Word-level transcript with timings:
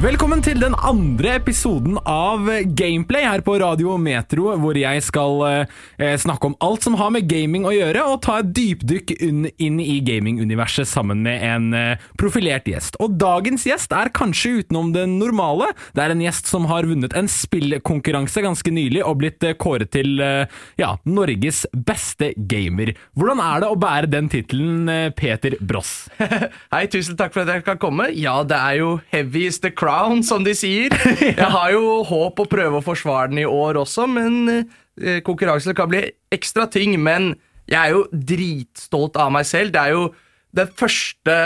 Velkommen 0.00 0.40
til 0.40 0.56
den 0.62 0.72
andre 0.80 1.34
episoden 1.36 1.98
av 2.08 2.46
Gameplay 2.72 3.20
her 3.20 3.42
på 3.44 3.58
Radio 3.60 3.98
Metro, 4.00 4.46
hvor 4.56 4.78
jeg 4.78 5.02
skal 5.04 5.42
eh, 5.44 6.14
snakke 6.16 6.48
om 6.48 6.54
alt 6.64 6.86
som 6.86 6.94
har 6.96 7.10
med 7.12 7.26
gaming 7.28 7.66
å 7.68 7.72
gjøre, 7.74 8.06
og 8.08 8.22
ta 8.24 8.38
et 8.40 8.48
dypdykk 8.56 9.12
inn, 9.20 9.80
i 9.84 9.98
gaminguniverset 10.00 10.88
sammen 10.88 11.20
med 11.26 11.44
en 11.44 11.76
eh, 11.76 12.06
profilert 12.16 12.70
gjest. 12.70 12.96
Og 13.04 13.18
dagens 13.20 13.66
gjest 13.68 13.92
er 13.92 14.08
kanskje 14.16 14.62
utenom 14.62 14.94
det 14.94 15.02
normale. 15.10 15.68
Det 15.92 16.06
er 16.06 16.14
en 16.14 16.24
gjest 16.24 16.48
som 16.48 16.70
har 16.70 16.88
vunnet 16.88 17.12
en 17.12 17.28
spillkonkurranse 17.28 18.46
ganske 18.46 18.72
nylig 18.72 19.04
og 19.04 19.20
blitt 19.20 19.44
eh, 19.44 19.52
kåret 19.60 19.92
til 19.92 20.16
eh, 20.24 20.48
ja, 20.80 20.94
Norges 21.04 21.66
beste 21.76 22.32
gamer. 22.48 22.94
Hvordan 23.20 23.44
er 23.50 23.66
det 23.66 23.68
å 23.68 23.76
bære 23.84 24.12
den 24.16 24.32
tittelen, 24.32 24.88
eh, 24.88 25.12
Peter 25.12 25.60
Bross? 25.60 26.08
Hei, 26.72 26.86
tusen 26.88 27.20
takk 27.20 27.36
for 27.36 27.44
at 27.44 27.58
jeg 27.58 27.68
kan 27.68 27.84
komme. 27.84 28.08
Ja, 28.16 28.38
det 28.48 28.64
er 28.64 28.80
jo 28.80 28.96
heavy 29.12 29.44
is 29.52 29.60
the 29.60 29.76
crown, 29.90 30.22
som 30.26 30.46
de 30.46 30.54
sier. 30.56 30.94
Jeg 31.42 31.50
har 31.50 31.74
jo 31.74 32.00
håp 32.06 32.42
å 32.42 32.48
prøve 32.50 32.80
å 32.80 32.84
forsvare 32.84 33.30
den 33.32 33.42
i 33.42 33.48
år 33.48 33.80
også, 33.82 34.06
men 34.10 34.48
eh, 34.50 35.20
konkurransen 35.26 35.76
kan 35.76 35.90
bli 35.90 36.04
ekstra 36.32 36.68
ting. 36.70 36.96
Men 37.02 37.34
jeg 37.70 37.78
er 37.78 37.94
jo 37.94 38.06
dritstolt 38.10 39.18
av 39.20 39.30
meg 39.34 39.46
selv. 39.46 39.74
Det 39.74 39.82
er 39.82 39.94
jo 39.94 40.10
den 40.56 40.70
første 40.74 41.36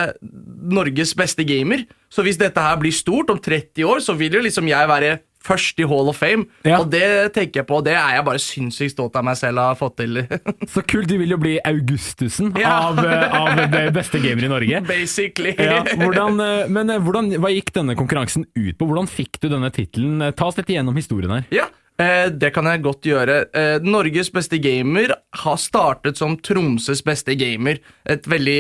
Norges 0.72 1.12
beste 1.16 1.44
gamer. 1.44 1.84
Så 2.08 2.24
hvis 2.24 2.40
dette 2.40 2.62
her 2.62 2.78
blir 2.80 2.94
stort 2.94 3.32
om 3.32 3.40
30 3.40 3.84
år, 3.84 4.00
så 4.00 4.16
vil 4.16 4.38
jo 4.38 4.44
liksom 4.44 4.68
jeg 4.70 4.88
være 4.88 5.18
først 5.44 5.78
i 5.82 5.86
Hall 5.90 6.08
of 6.08 6.16
Fame. 6.22 6.46
Ja. 6.64 6.78
Og 6.80 6.88
det 6.92 7.04
tenker 7.36 7.60
jeg 7.62 7.68
på, 7.68 7.78
det 7.84 7.92
er 8.00 8.16
jeg 8.16 8.24
bare 8.26 8.40
sinnssykt 8.42 8.94
stolt 8.96 9.16
av 9.20 9.26
meg 9.28 9.36
selv 9.40 9.60
å 9.60 9.68
ha 9.70 9.76
fått 9.78 9.98
til. 10.00 10.22
Så 10.72 10.82
kult, 10.88 11.08
du 11.10 11.18
vil 11.20 11.34
jo 11.34 11.38
bli 11.42 11.58
Augustusen 11.68 12.54
Ja. 12.60 12.72
av, 12.88 12.98
eh, 13.04 13.36
av 13.38 13.62
det 13.74 13.84
beste 13.96 14.20
gamer 14.24 14.46
i 14.48 14.52
Norge. 14.54 14.80
Basically. 14.94 15.54
Ja, 15.58 15.82
hvordan, 16.00 16.41
eh, 16.41 16.66
men 16.72 16.91
eh, 16.94 17.00
hvordan, 17.04 17.30
hva 17.44 17.52
gikk 17.52 17.72
denne 17.77 17.96
konkurransen 17.98 18.46
ut 18.56 18.74
på? 18.80 18.88
Hvordan 18.88 19.08
fikk 19.10 19.41
du 19.44 19.50
denne 19.52 19.70
tittelen? 19.74 20.22
Ta 20.36 20.48
oss 20.50 20.56
litt 20.60 20.72
igjennom 20.72 20.96
historien 20.98 21.36
her. 21.36 21.44
Ja, 21.54 21.69
eh, 22.00 22.30
det 22.32 22.52
kan 22.56 22.66
jeg 22.70 22.82
godt 22.86 23.04
gjøre. 23.08 23.38
Eh, 23.54 23.76
Norges 23.84 24.32
beste 24.34 24.58
gamer 24.64 25.12
har 25.44 25.60
startet 25.60 26.19
som 26.20 26.38
Tromsøs 26.41 27.04
beste 27.06 27.36
gamer. 27.38 27.80
Et 28.08 28.24
veldig 28.30 28.58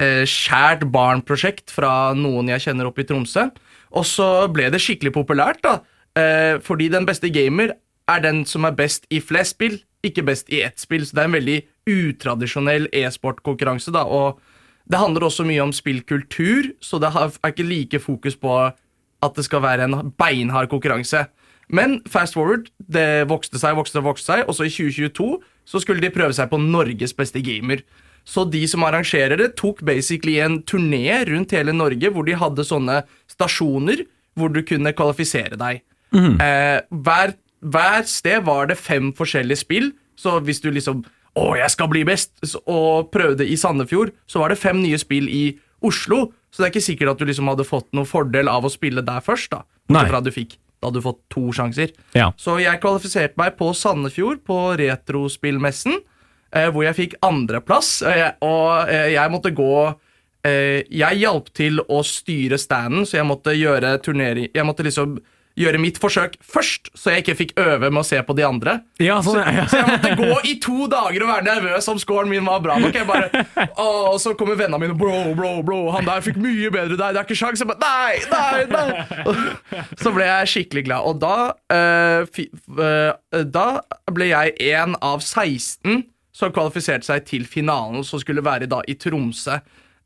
eh, 0.00 0.22
kjært 0.30 0.86
barnprosjekt 0.94 1.74
fra 1.74 2.12
noen 2.16 2.48
jeg 2.54 2.68
kjenner 2.68 2.88
oppe 2.90 3.02
i 3.04 3.08
Tromsø. 3.10 3.48
Og 3.98 4.04
så 4.06 4.26
ble 4.54 4.68
det 4.70 4.78
skikkelig 4.82 5.10
populært, 5.16 5.64
da. 5.66 5.80
Eh, 6.18 6.58
fordi 6.62 6.88
den 6.90 7.06
beste 7.06 7.30
gamer 7.30 7.74
er 8.10 8.22
den 8.24 8.44
som 8.48 8.66
er 8.66 8.76
best 8.76 9.06
i 9.10 9.20
flest 9.22 9.56
spill, 9.56 9.78
ikke 10.02 10.24
best 10.26 10.50
i 10.50 10.62
ett 10.64 10.80
spill. 10.80 11.04
Så 11.06 11.16
det 11.16 11.22
er 11.22 11.30
en 11.30 11.38
veldig 11.38 11.58
utradisjonell 11.90 12.88
e-sportkonkurranse, 12.92 13.92
da. 13.94 14.04
Og 14.04 14.40
det 14.90 14.98
handler 14.98 15.28
også 15.28 15.46
mye 15.46 15.62
om 15.62 15.74
spillkultur, 15.74 16.72
så 16.82 16.98
det 16.98 17.12
er 17.14 17.52
ikke 17.52 17.68
like 17.68 18.00
fokus 18.02 18.36
på 18.36 18.56
at 19.20 19.36
det 19.36 19.44
skal 19.44 19.62
være 19.62 19.86
en 19.86 20.12
beinhard 20.18 20.70
konkurranse. 20.72 21.26
Men 21.70 22.00
fast 22.10 22.34
forward, 22.34 22.70
det 22.90 23.28
vokste 23.30 23.60
seg, 23.60 23.76
vokste 23.78 24.02
vokste 24.02 24.32
seg, 24.32 24.48
og 24.48 24.56
så 24.56 24.66
i 24.66 24.72
2022 24.72 25.28
så 25.70 25.82
skulle 25.82 26.02
de 26.02 26.10
prøve 26.10 26.34
seg 26.34 26.50
på 26.50 26.58
Norges 26.58 27.14
beste 27.14 27.42
gamer. 27.46 27.84
Så 28.26 28.44
de 28.50 28.64
som 28.68 28.82
arrangerer 28.84 29.38
det, 29.38 29.52
tok 29.60 29.84
basically 29.86 30.40
en 30.42 30.60
turné 30.66 31.22
rundt 31.28 31.54
hele 31.54 31.72
Norge 31.76 32.10
hvor 32.10 32.26
de 32.26 32.34
hadde 32.40 32.66
sånne 32.66 33.04
stasjoner 33.30 34.02
hvor 34.38 34.50
du 34.52 34.60
kunne 34.66 34.92
kvalifisere 34.96 35.58
deg. 35.60 35.84
Eh, 36.14 36.80
hver, 36.90 37.34
hver 37.60 38.04
sted 38.08 38.44
var 38.46 38.70
det 38.70 38.78
fem 38.80 39.12
forskjellige 39.16 39.62
spill, 39.62 39.90
så 40.18 40.40
hvis 40.44 40.62
du 40.62 40.70
liksom 40.70 41.04
Å, 41.38 41.54
jeg 41.54 41.70
skal 41.70 41.86
bli 41.86 42.00
best! 42.02 42.32
Og 42.66 43.06
prøvde 43.14 43.46
i 43.46 43.54
Sandefjord, 43.56 44.10
så 44.26 44.40
var 44.42 44.50
det 44.50 44.58
fem 44.58 44.80
nye 44.82 44.98
spill 44.98 45.28
i 45.30 45.44
Oslo. 45.86 46.32
Så 46.50 46.58
det 46.58 46.66
er 46.66 46.72
ikke 46.72 46.82
sikkert 46.88 47.12
at 47.12 47.20
du 47.20 47.28
liksom 47.28 47.46
hadde 47.46 47.66
fått 47.68 47.86
noen 47.94 48.08
fordel 48.10 48.50
av 48.50 48.66
å 48.66 48.72
spille 48.72 49.04
der 49.06 49.22
først. 49.22 49.52
da. 49.54 49.62
Bortsett 49.86 50.10
fra 50.10 50.20
du 50.26 50.32
fikk 50.34 50.56
Da 50.80 50.88
hadde 50.88 50.98
du 50.98 51.04
fått 51.04 51.20
to 51.30 51.52
sjanser. 51.54 51.94
Ja. 52.18 52.32
Så 52.40 52.56
jeg 52.58 52.80
kvalifiserte 52.82 53.38
meg 53.38 53.54
på 53.58 53.70
Sandefjord, 53.76 54.42
på 54.42 54.58
Retrospillmessen, 54.80 56.00
eh, 56.50 56.68
hvor 56.72 56.86
jeg 56.88 56.96
fikk 56.98 57.18
andreplass. 57.22 58.00
Eh, 58.02 58.32
og 58.42 58.88
jeg 58.90 59.30
måtte 59.30 59.54
gå 59.54 59.74
eh, 60.42 60.82
Jeg 60.90 61.20
hjalp 61.20 61.52
til 61.54 61.82
å 61.86 62.02
styre 62.02 62.58
standen, 62.58 63.04
så 63.06 63.20
jeg 63.20 63.28
måtte 63.28 63.54
gjøre 63.54 63.98
turnering 64.02 64.48
Jeg 64.54 64.66
måtte 64.66 64.82
liksom 64.82 65.20
gjøre 65.60 65.78
mitt 65.82 65.98
forsøk 66.00 66.38
først, 66.40 66.88
så 66.96 67.12
jeg 67.12 67.22
ikke 67.24 67.34
fikk 67.38 67.52
øve 67.60 67.90
med 67.92 68.00
å 68.00 68.04
se 68.08 68.18
på 68.24 68.34
de 68.38 68.44
andre. 68.46 68.78
Ja, 69.02 69.18
sånn, 69.24 69.38
ja. 69.44 69.66
Så 69.68 69.76
jeg 69.80 69.88
måtte 69.90 70.12
gå 70.16 70.38
i 70.48 70.54
to 70.64 70.86
dager 70.90 71.24
og 71.26 71.30
være 71.34 71.44
nervøs 71.46 71.88
om 71.92 71.98
scoren 72.00 72.30
min 72.32 72.46
var 72.48 72.62
bra 72.64 72.78
nok. 72.80 72.94
Jeg 72.96 73.06
bare, 73.08 73.44
og 73.76 74.16
så 74.22 74.32
kommer 74.38 74.56
vennene 74.58 74.80
mine 74.86 74.96
Bro, 75.00 75.34
bro, 75.38 75.52
bro, 75.66 75.80
han 75.94 76.08
der 76.08 76.24
fikk 76.24 76.38
mye 76.40 76.70
bedre 76.72 76.96
deg. 76.96 77.12
Det 77.14 77.20
er 77.20 77.28
ikke 77.28 77.38
sjans. 77.42 77.60
Jeg 77.60 77.68
bare, 77.68 77.84
nei, 77.84 78.16
nei, 78.32 78.64
nei. 78.72 79.84
Så 80.00 80.12
ble 80.16 80.26
jeg 80.28 80.50
skikkelig 80.54 80.86
glad. 80.88 81.04
Og 81.10 81.20
da, 81.22 81.36
øh, 81.76 82.24
eh, 82.86 83.44
da 83.52 83.66
ble 84.12 84.30
jeg 84.32 84.56
en 84.72 84.96
av 85.04 85.20
16 85.24 86.02
som 86.40 86.52
kvalifiserte 86.54 87.04
seg 87.04 87.24
til 87.28 87.44
finalen, 87.48 88.04
som 88.06 88.20
skulle 88.22 88.44
være 88.44 88.68
da 88.70 88.80
i 88.88 88.94
Tromsø. 88.96 89.58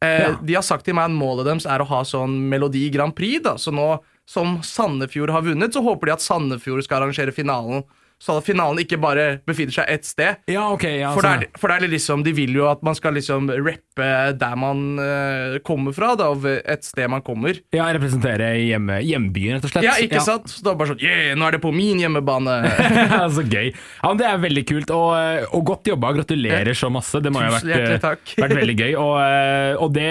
Eh, 0.02 0.20
Ja. 0.24 0.32
De 0.42 0.54
har 0.58 0.62
sagt 0.66 0.84
til 0.84 0.94
meg 0.96 1.06
at 1.10 1.14
målet 1.16 1.46
deres 1.46 1.64
er 1.70 1.80
å 1.80 1.86
ha 1.88 2.02
sånn 2.04 2.34
Melodi 2.50 2.90
Grand 2.92 3.14
Prix. 3.16 3.40
da, 3.44 3.54
Så 3.56 3.72
nå 3.72 4.00
som 4.28 4.58
Sandefjord 4.64 5.34
har 5.34 5.44
vunnet, 5.44 5.74
så 5.74 5.82
håper 5.84 6.10
de 6.10 6.16
at 6.16 6.24
Sandefjord 6.24 6.84
skal 6.86 7.02
arrangere 7.02 7.34
finalen. 7.34 7.84
Så 8.22 8.38
at 8.38 8.46
finalen 8.46 8.78
ikke 8.80 8.96
bare 9.02 9.24
befinner 9.44 9.74
seg 9.74 9.90
ett 9.90 10.06
sted. 10.06 10.38
Ja, 10.48 10.68
ok. 10.72 10.84
Ja, 10.86 11.10
For, 11.12 11.26
sånn, 11.26 11.42
det 11.42 11.48
er, 11.50 11.58
for 11.60 11.68
det 11.68 11.76
er 11.76 11.92
liksom, 11.92 12.22
De 12.24 12.32
vil 12.36 12.54
jo 12.56 12.68
at 12.70 12.80
man 12.86 12.96
skal 12.96 13.16
liksom 13.18 13.50
rappe 13.52 14.06
der 14.38 14.54
man 14.58 14.84
uh, 14.96 15.56
kommer 15.66 15.92
fra, 15.96 16.12
da, 16.16 16.30
et 16.62 16.86
sted 16.86 17.10
man 17.10 17.24
kommer. 17.26 17.58
ja, 17.74 17.88
representere 17.92 18.48
hjemme, 18.62 19.00
hjembyen, 19.04 19.58
rett 19.58 19.66
og 19.68 19.74
slett. 19.74 19.86
Ja, 19.86 19.96
ikke 20.00 20.22
sant? 20.24 20.48
Så 20.50 20.64
da 20.64 20.76
bare 20.78 20.94
sånn 20.94 21.02
Yeah, 21.04 21.34
nå 21.36 21.46
er 21.48 21.58
det 21.58 21.62
på 21.66 21.74
min 21.74 22.00
hjemmebane! 22.00 22.56
Så 23.34 23.44
gøy. 23.44 23.74
Ja, 23.74 24.08
men 24.08 24.22
Det 24.22 24.28
er 24.30 24.40
veldig 24.40 24.64
kult, 24.70 24.92
og, 24.94 25.10
eh, 25.18 25.46
og 25.50 25.64
godt 25.74 25.90
jobba. 25.90 26.14
Gratulerer 26.16 26.76
så 26.78 26.88
masse. 26.94 27.20
Det 27.20 27.32
må 27.34 27.42
jo 27.42 27.50
ha 27.50 27.58
vært, 27.58 28.06
eh, 28.06 28.36
vært 28.40 28.56
veldig 28.56 28.76
gøy. 28.78 28.92
Og, 29.00 29.80
og 29.84 29.94
det 29.96 30.08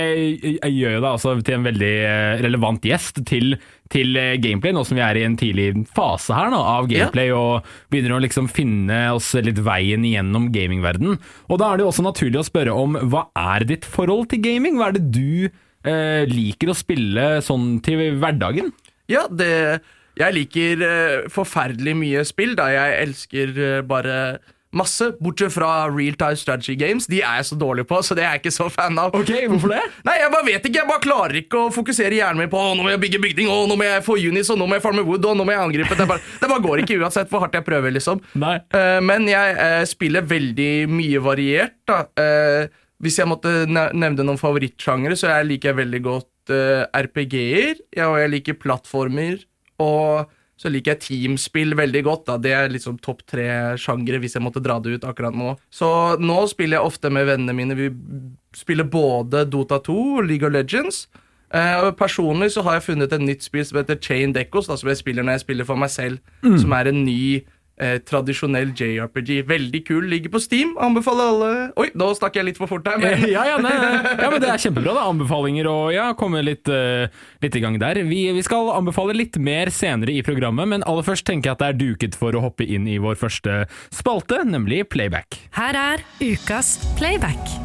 gjør 0.69 0.97
jo 0.97 1.01
deg 1.01 1.09
altså 1.09 1.37
til 1.41 1.57
en 1.57 1.69
veldig 1.71 1.93
relevant 2.43 2.85
gjest 2.91 3.23
til, 3.29 3.55
til 3.91 4.15
eh, 4.19 4.37
gameplay, 4.41 4.73
nå 4.75 4.83
som 4.87 4.97
vi 4.97 5.03
er 5.05 5.19
i 5.19 5.25
en 5.27 5.35
tidlig 5.39 5.67
fase 5.95 6.35
her 6.35 6.51
nå, 6.53 6.59
av 6.59 6.87
gameplay 6.91 7.33
og 7.35 7.67
begynner 7.93 8.15
å 8.17 8.21
liksom 8.23 8.47
finne 8.51 8.99
oss 9.13 9.33
litt 9.43 9.59
veien 9.65 10.05
gjennom 10.07 10.49
gamingverden. 10.53 11.17
Og 11.49 11.59
da 11.61 11.71
er 11.71 11.79
det 11.79 11.85
jo 11.85 11.91
også 11.91 12.05
naturlig 12.07 12.41
å 12.41 12.47
spørre 12.47 12.77
om 12.77 12.97
hva 13.11 13.27
er 13.55 13.67
ditt 13.69 13.87
forhold 13.87 14.29
til 14.31 14.43
gaming? 14.45 14.79
Hva 14.79 14.91
er 14.91 14.97
det 14.97 15.05
du 15.13 15.49
eh, 15.49 16.23
liker 16.29 16.71
å 16.71 16.77
spille 16.77 17.27
sånn 17.45 17.77
til 17.85 18.17
hverdagen? 18.21 18.71
Ja, 19.11 19.27
det 19.27 19.81
Jeg 20.13 20.35
liker 20.35 20.81
eh, 20.85 21.29
forferdelig 21.33 21.95
mye 21.97 22.21
spill, 22.29 22.51
da 22.53 22.67
jeg 22.69 22.97
elsker 23.07 23.55
eh, 23.57 23.79
bare 23.81 24.17
masse. 24.77 25.09
Bortsett 25.23 25.53
fra 25.55 25.87
real 25.89 26.17
time 26.19 26.39
strategy 26.39 26.75
games. 26.79 27.07
De 27.09 27.21
er 27.21 27.39
jeg 27.39 27.49
så 27.51 27.57
dårlig 27.59 27.85
på, 27.89 27.99
så 28.05 28.17
det 28.17 28.25
er 28.25 28.35
jeg 28.35 28.43
ikke 28.43 28.55
så 28.55 28.69
fan 28.73 28.99
av. 28.99 29.15
Ok, 29.17 29.31
hvorfor 29.51 29.73
det? 29.75 29.81
Nei, 30.07 30.17
jeg 30.21 30.33
bare 30.33 30.47
vet 30.49 30.67
ikke. 30.67 30.81
Jeg 30.81 30.89
bare 30.89 31.05
klarer 31.05 31.39
ikke 31.39 31.63
å 31.65 31.71
fokusere 31.73 32.19
hjernen 32.19 32.43
min 32.43 32.51
på 32.51 32.59
«Å, 32.59 32.73
nå 32.77 32.85
må 32.85 32.93
jeg 32.93 33.01
bygge 33.05 33.23
bygning, 33.23 33.51
å, 33.53 33.63
nå 33.69 33.77
må 33.79 33.87
jeg 33.87 34.05
få 34.05 34.17
unis, 34.21 34.51
og 34.53 34.59
nå 34.61 34.67
må 34.69 34.79
jeg 34.79 34.85
farme 34.85 35.05
wood, 35.07 35.25
og 35.29 35.39
nå 35.39 35.47
må 35.47 35.55
jeg 35.55 35.63
angripe. 35.63 35.97
Det 35.99 36.09
bare, 36.09 36.23
det 36.41 36.51
bare 36.51 36.65
går 36.67 36.83
ikke 36.83 36.99
uansett 37.01 37.31
hvor 37.31 37.45
hardt 37.45 37.57
jeg 37.57 37.67
prøver, 37.67 37.95
liksom. 37.95 38.21
Nei. 38.41 38.57
Uh, 38.75 38.99
men 39.05 39.27
jeg 39.31 39.57
uh, 39.57 39.81
spiller 39.89 40.25
veldig 40.27 40.71
mye 40.91 41.23
variert, 41.23 41.79
da. 41.89 42.03
Uh, 42.19 42.79
hvis 43.03 43.17
jeg 43.19 43.27
måtte 43.27 43.51
nevne 43.67 44.23
noen 44.23 44.39
favorittsjangere, 44.39 45.17
så 45.19 45.33
jeg 45.33 45.49
liker 45.49 45.73
jeg 45.73 45.79
veldig 45.81 45.99
godt 46.05 46.53
uh, 46.53 46.85
RPG-er, 46.95 47.81
ja, 47.97 48.07
og 48.07 48.21
jeg 48.21 48.31
liker 48.37 48.59
plattformer, 48.61 49.41
og 49.83 50.31
så 50.63 50.71
liker 50.71 50.93
jeg 50.95 51.03
teamspill 51.03 51.75
veldig 51.75 52.01
godt. 52.07 52.23
da. 52.29 52.37
Det 52.39 52.53
er 52.55 52.71
liksom 52.71 52.95
topp 53.03 53.25
tre 53.27 53.47
sjangre 53.81 54.21
hvis 54.23 54.37
jeg 54.37 54.45
måtte 54.45 54.63
dra 54.63 54.77
det 54.79 54.95
ut 54.95 55.07
akkurat 55.09 55.35
nå. 55.35 55.57
Så 55.73 55.89
nå 56.23 56.37
spiller 56.51 56.79
jeg 56.79 56.87
ofte 56.93 57.11
med 57.11 57.27
vennene 57.27 57.55
mine. 57.57 57.75
Vi 57.75 57.89
spiller 58.55 58.87
både 58.87 59.43
Dota 59.51 59.81
2 59.83 59.97
og 60.21 60.29
League 60.29 60.47
of 60.47 60.53
Legends. 60.55 61.03
Eh, 61.53 61.89
Personlig 61.99 62.53
så 62.55 62.63
har 62.65 62.79
jeg 62.79 62.87
funnet 62.87 63.11
et 63.13 63.21
nytt 63.27 63.43
spill 63.45 63.65
som 63.67 63.81
heter 63.81 63.99
Chain 64.01 64.31
Decos, 64.33 64.71
da, 64.71 64.77
som 64.79 64.89
jeg 64.89 65.01
spiller 65.03 65.27
når 65.27 65.37
jeg 65.37 65.43
spiller 65.47 65.67
for 65.67 65.77
meg 65.83 65.91
selv. 65.93 66.23
Som 66.63 66.73
er 66.79 66.89
en 66.89 67.03
ny 67.05 67.43
eh, 67.83 67.97
tradisjonell 68.07 68.71
JRPG. 68.77 69.43
Veldig 69.49 69.81
kul. 69.87 70.07
Ligger 70.11 70.33
på 70.33 70.41
Steam. 70.43 70.73
Anbefaler 70.81 71.31
alle 71.33 71.51
Oi, 71.79 71.89
nå 71.97 72.09
snakker 72.17 72.41
jeg 72.41 72.51
litt 72.51 72.61
for 72.61 72.71
fort 72.71 72.87
her, 72.89 72.99
men 73.01 73.25
ja, 73.35 73.45
ja, 73.51 73.57
nei, 73.61 73.73
nei. 73.73 74.15
ja, 74.19 74.29
men 74.31 74.41
Det 74.43 74.49
er 74.51 74.63
kjempebra. 74.65 74.95
da, 74.97 75.05
Anbefalinger 75.11 75.69
og 75.71 75.91
ja, 75.95 76.07
komme 76.19 76.43
litt, 76.45 76.69
uh, 76.71 77.07
litt 77.43 77.57
i 77.59 77.63
gang 77.63 77.79
der. 77.81 78.01
Vi, 78.07 78.25
vi 78.35 78.45
skal 78.45 78.71
anbefale 78.75 79.15
litt 79.17 79.37
mer 79.41 79.71
senere 79.73 80.13
i 80.13 80.23
programmet, 80.25 80.69
men 80.75 80.87
aller 80.89 81.05
først 81.05 81.27
tenker 81.29 81.51
jeg 81.51 81.57
at 81.59 81.63
det 81.63 81.71
er 81.73 81.81
duket 81.83 82.19
for 82.19 82.35
å 82.35 82.43
hoppe 82.47 82.67
inn 82.67 82.87
i 82.89 82.99
vår 83.01 83.19
første 83.19 83.63
spalte, 83.93 84.43
nemlig 84.47 84.85
Playback. 84.93 85.39
Her 85.57 85.77
er 85.79 86.07
ukas 86.23 86.75
playback. 86.99 87.62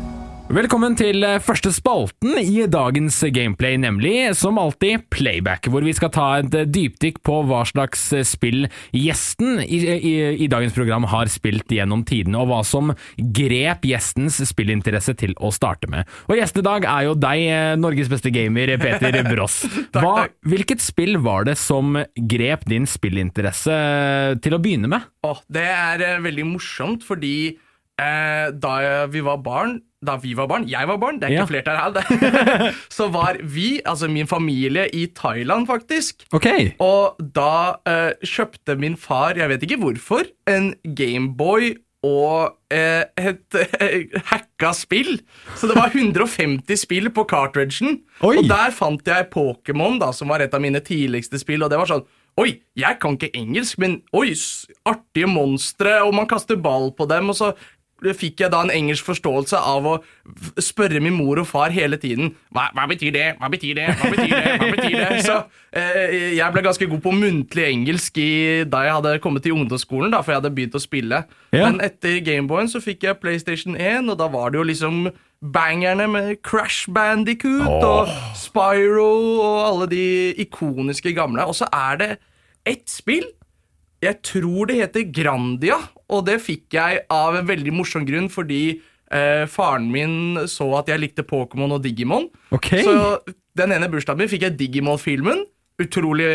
Velkommen 0.49 0.95
til 0.97 1.21
eh, 1.29 1.43
første 1.45 1.69
spalten 1.77 2.39
i 2.41 2.63
dagens 2.73 3.19
gameplay, 3.37 3.75
nemlig 3.77 4.31
som 4.33 4.57
alltid 4.57 5.03
playback, 5.13 5.67
hvor 5.69 5.85
vi 5.85 5.93
skal 5.93 6.09
ta 6.15 6.29
et 6.39 6.55
eh, 6.57 6.65
dypdykk 6.65 7.19
på 7.21 7.35
hva 7.51 7.59
slags 7.69 8.07
eh, 8.17 8.25
spill 8.25 8.65
gjesten 8.97 9.61
i, 9.61 9.83
i, 9.93 10.13
i 10.41 10.49
dagens 10.49 10.73
program 10.73 11.05
har 11.13 11.29
spilt 11.29 11.69
gjennom 11.77 12.01
tidene, 12.09 12.41
og 12.41 12.49
hva 12.49 12.63
som 12.65 12.95
grep 13.37 13.85
gjestens 13.91 14.39
spillinteresse 14.49 15.13
til 15.21 15.35
å 15.37 15.51
starte 15.53 15.91
med. 15.93 16.09
Og 16.33 16.41
gjest 16.41 16.63
i 16.63 16.65
dag 16.65 16.87
er 16.95 17.11
jo 17.11 17.13
deg, 17.21 17.45
Norges 17.83 18.09
beste 18.09 18.33
gamer, 18.33 18.73
Peter 18.81 19.21
Bross. 19.29 19.59
Hva, 19.99 20.31
hvilket 20.49 20.81
spill 20.81 21.21
var 21.29 21.45
det 21.51 21.59
som 21.61 22.01
grep 22.17 22.65
din 22.73 22.89
spillinteresse 22.89 23.77
til 24.41 24.57
å 24.57 24.63
begynne 24.65 24.89
med? 24.97 25.13
Åh, 25.29 25.45
det 25.53 25.69
er 25.69 26.25
veldig 26.25 26.49
morsomt, 26.55 27.05
fordi 27.05 27.37
eh, 28.01 28.49
da 28.57 28.75
vi 29.13 29.27
var 29.29 29.45
barn 29.45 29.77
Da 30.07 30.15
vi 30.23 30.31
var 30.39 30.47
barn, 30.47 30.69
jeg 30.71 30.87
var 30.87 30.99
barn, 31.03 31.17
det 31.19 31.27
er 31.27 31.33
ikke 31.35 31.43
Ja. 31.43 31.49
flertall 31.51 31.97
her, 31.99 32.69
så 32.99 33.09
var 33.11 33.41
vi, 33.43 33.81
altså 33.85 34.07
min 34.09 34.29
familie, 34.31 34.87
i 34.95 35.07
Thailand, 35.11 35.67
faktisk. 35.67 36.23
Ok. 36.33 36.47
Og 36.79 37.19
da 37.35 37.75
uh, 37.83 38.13
kjøpte 38.23 38.77
min 38.79 38.95
far, 38.97 39.35
jeg 39.41 39.51
vet 39.51 39.67
ikke 39.67 39.81
hvorfor, 39.83 40.23
en 40.47 40.71
Gameboy 40.95 41.73
og 42.07 42.55
uh, 42.71 43.03
et 43.19 43.59
uh, 43.59 44.21
hacka 44.31 44.71
spill. 44.79 45.17
Så 45.59 45.67
det 45.67 45.75
var 45.75 45.91
150 45.91 46.79
spill 46.79 47.11
på 47.11 47.27
cartridgen. 47.27 47.99
Oi. 48.23 48.37
Og 48.39 48.47
der 48.47 48.71
fant 48.71 49.03
jeg 49.11 49.27
Pokémon, 49.35 49.99
da, 49.99 50.13
som 50.15 50.31
var 50.31 50.47
et 50.47 50.55
av 50.55 50.63
mine 50.63 50.79
tidligste 50.79 51.43
spill. 51.43 51.67
Og 51.67 51.75
det 51.75 51.83
var 51.83 51.91
sånn 51.91 52.07
Oi, 52.39 52.53
jeg 52.79 53.01
kan 53.03 53.17
ikke 53.17 53.33
engelsk, 53.35 53.81
men 53.83 53.97
oi, 54.15 54.29
artige 54.87 55.27
monstre, 55.27 55.97
og 56.07 56.13
man 56.15 56.29
kaster 56.31 56.55
ball 56.55 56.93
på 56.95 57.09
dem, 57.11 57.33
og 57.33 57.35
så 57.35 57.49
fikk 58.19 58.45
jeg 58.45 58.53
da 58.53 58.61
en 58.63 58.73
engelsk 58.73 59.07
forståelse 59.09 59.59
av 59.59 59.87
å 59.91 59.95
spørre 60.63 61.01
min 61.03 61.17
mor 61.17 61.41
og 61.43 61.49
far 61.51 61.73
hele 61.75 61.99
tiden. 62.01 62.33
Hva, 62.55 62.69
hva 62.77 62.87
betyr 62.91 63.15
det? 63.15 63.27
Hva 63.41 63.51
betyr 63.53 63.79
det? 63.79 63.87
Hva 63.99 64.11
betyr 64.15 64.35
det? 64.35 64.53
Hva 64.61 64.69
betyr 64.75 64.97
det? 64.99 65.23
Så 65.27 65.39
eh, 65.73 66.35
jeg 66.37 66.55
ble 66.55 66.65
ganske 66.69 66.89
god 66.91 67.03
på 67.05 67.15
muntlig 67.17 67.65
engelsk 67.69 68.21
i, 68.23 68.31
da 68.71 68.85
jeg 68.87 68.99
hadde 68.99 69.17
kommet 69.25 69.47
til 69.47 69.57
ungdomsskolen, 69.57 70.13
da, 70.15 70.23
for 70.23 70.35
jeg 70.35 70.43
hadde 70.43 70.55
begynt 70.55 70.79
å 70.79 70.83
spille. 70.83 71.23
Ja. 71.51 71.65
Men 71.67 71.83
etter 71.85 72.21
Gameboyen 72.27 72.71
så 72.71 72.83
fikk 72.85 73.09
jeg 73.09 73.21
PlayStation 73.23 73.79
1, 73.79 74.13
og 74.13 74.21
da 74.21 74.31
var 74.31 74.55
det 74.55 74.63
jo 74.63 74.69
liksom 74.71 75.09
bangerne 75.55 76.09
med 76.11 76.31
Crash 76.47 76.91
Bandicoot 76.91 77.85
og 77.87 78.11
Spyro 78.39 79.11
og 79.39 79.59
alle 79.63 79.91
de 79.91 80.07
ikoniske 80.43 81.15
gamle. 81.19 81.47
Og 81.47 81.59
så 81.61 81.71
er 81.75 82.01
det 82.03 82.13
ett 82.67 82.87
spill 82.91 83.27
jeg 84.03 84.21
tror 84.23 84.69
det 84.71 84.79
heter 84.79 85.09
Grandia, 85.11 85.79
og 86.09 86.25
det 86.29 86.39
fikk 86.45 86.79
jeg 86.79 87.03
av 87.13 87.37
en 87.37 87.49
veldig 87.49 87.75
morsom 87.77 88.07
grunn 88.09 88.31
fordi 88.33 88.63
eh, 89.13 89.45
faren 89.51 89.91
min 89.93 90.49
så 90.49 90.71
at 90.81 90.89
jeg 90.93 91.03
likte 91.05 91.27
Pokémon 91.27 91.77
og 91.77 91.85
Digimon. 91.85 92.31
Okay. 92.55 92.85
Så 92.87 93.21
den 93.59 93.75
ene 93.75 93.91
bursdagen 93.93 94.23
min 94.23 94.33
fikk 94.33 94.49
jeg 94.49 94.59
Digimon-filmen. 94.59 95.47
Utrolig 95.79 96.27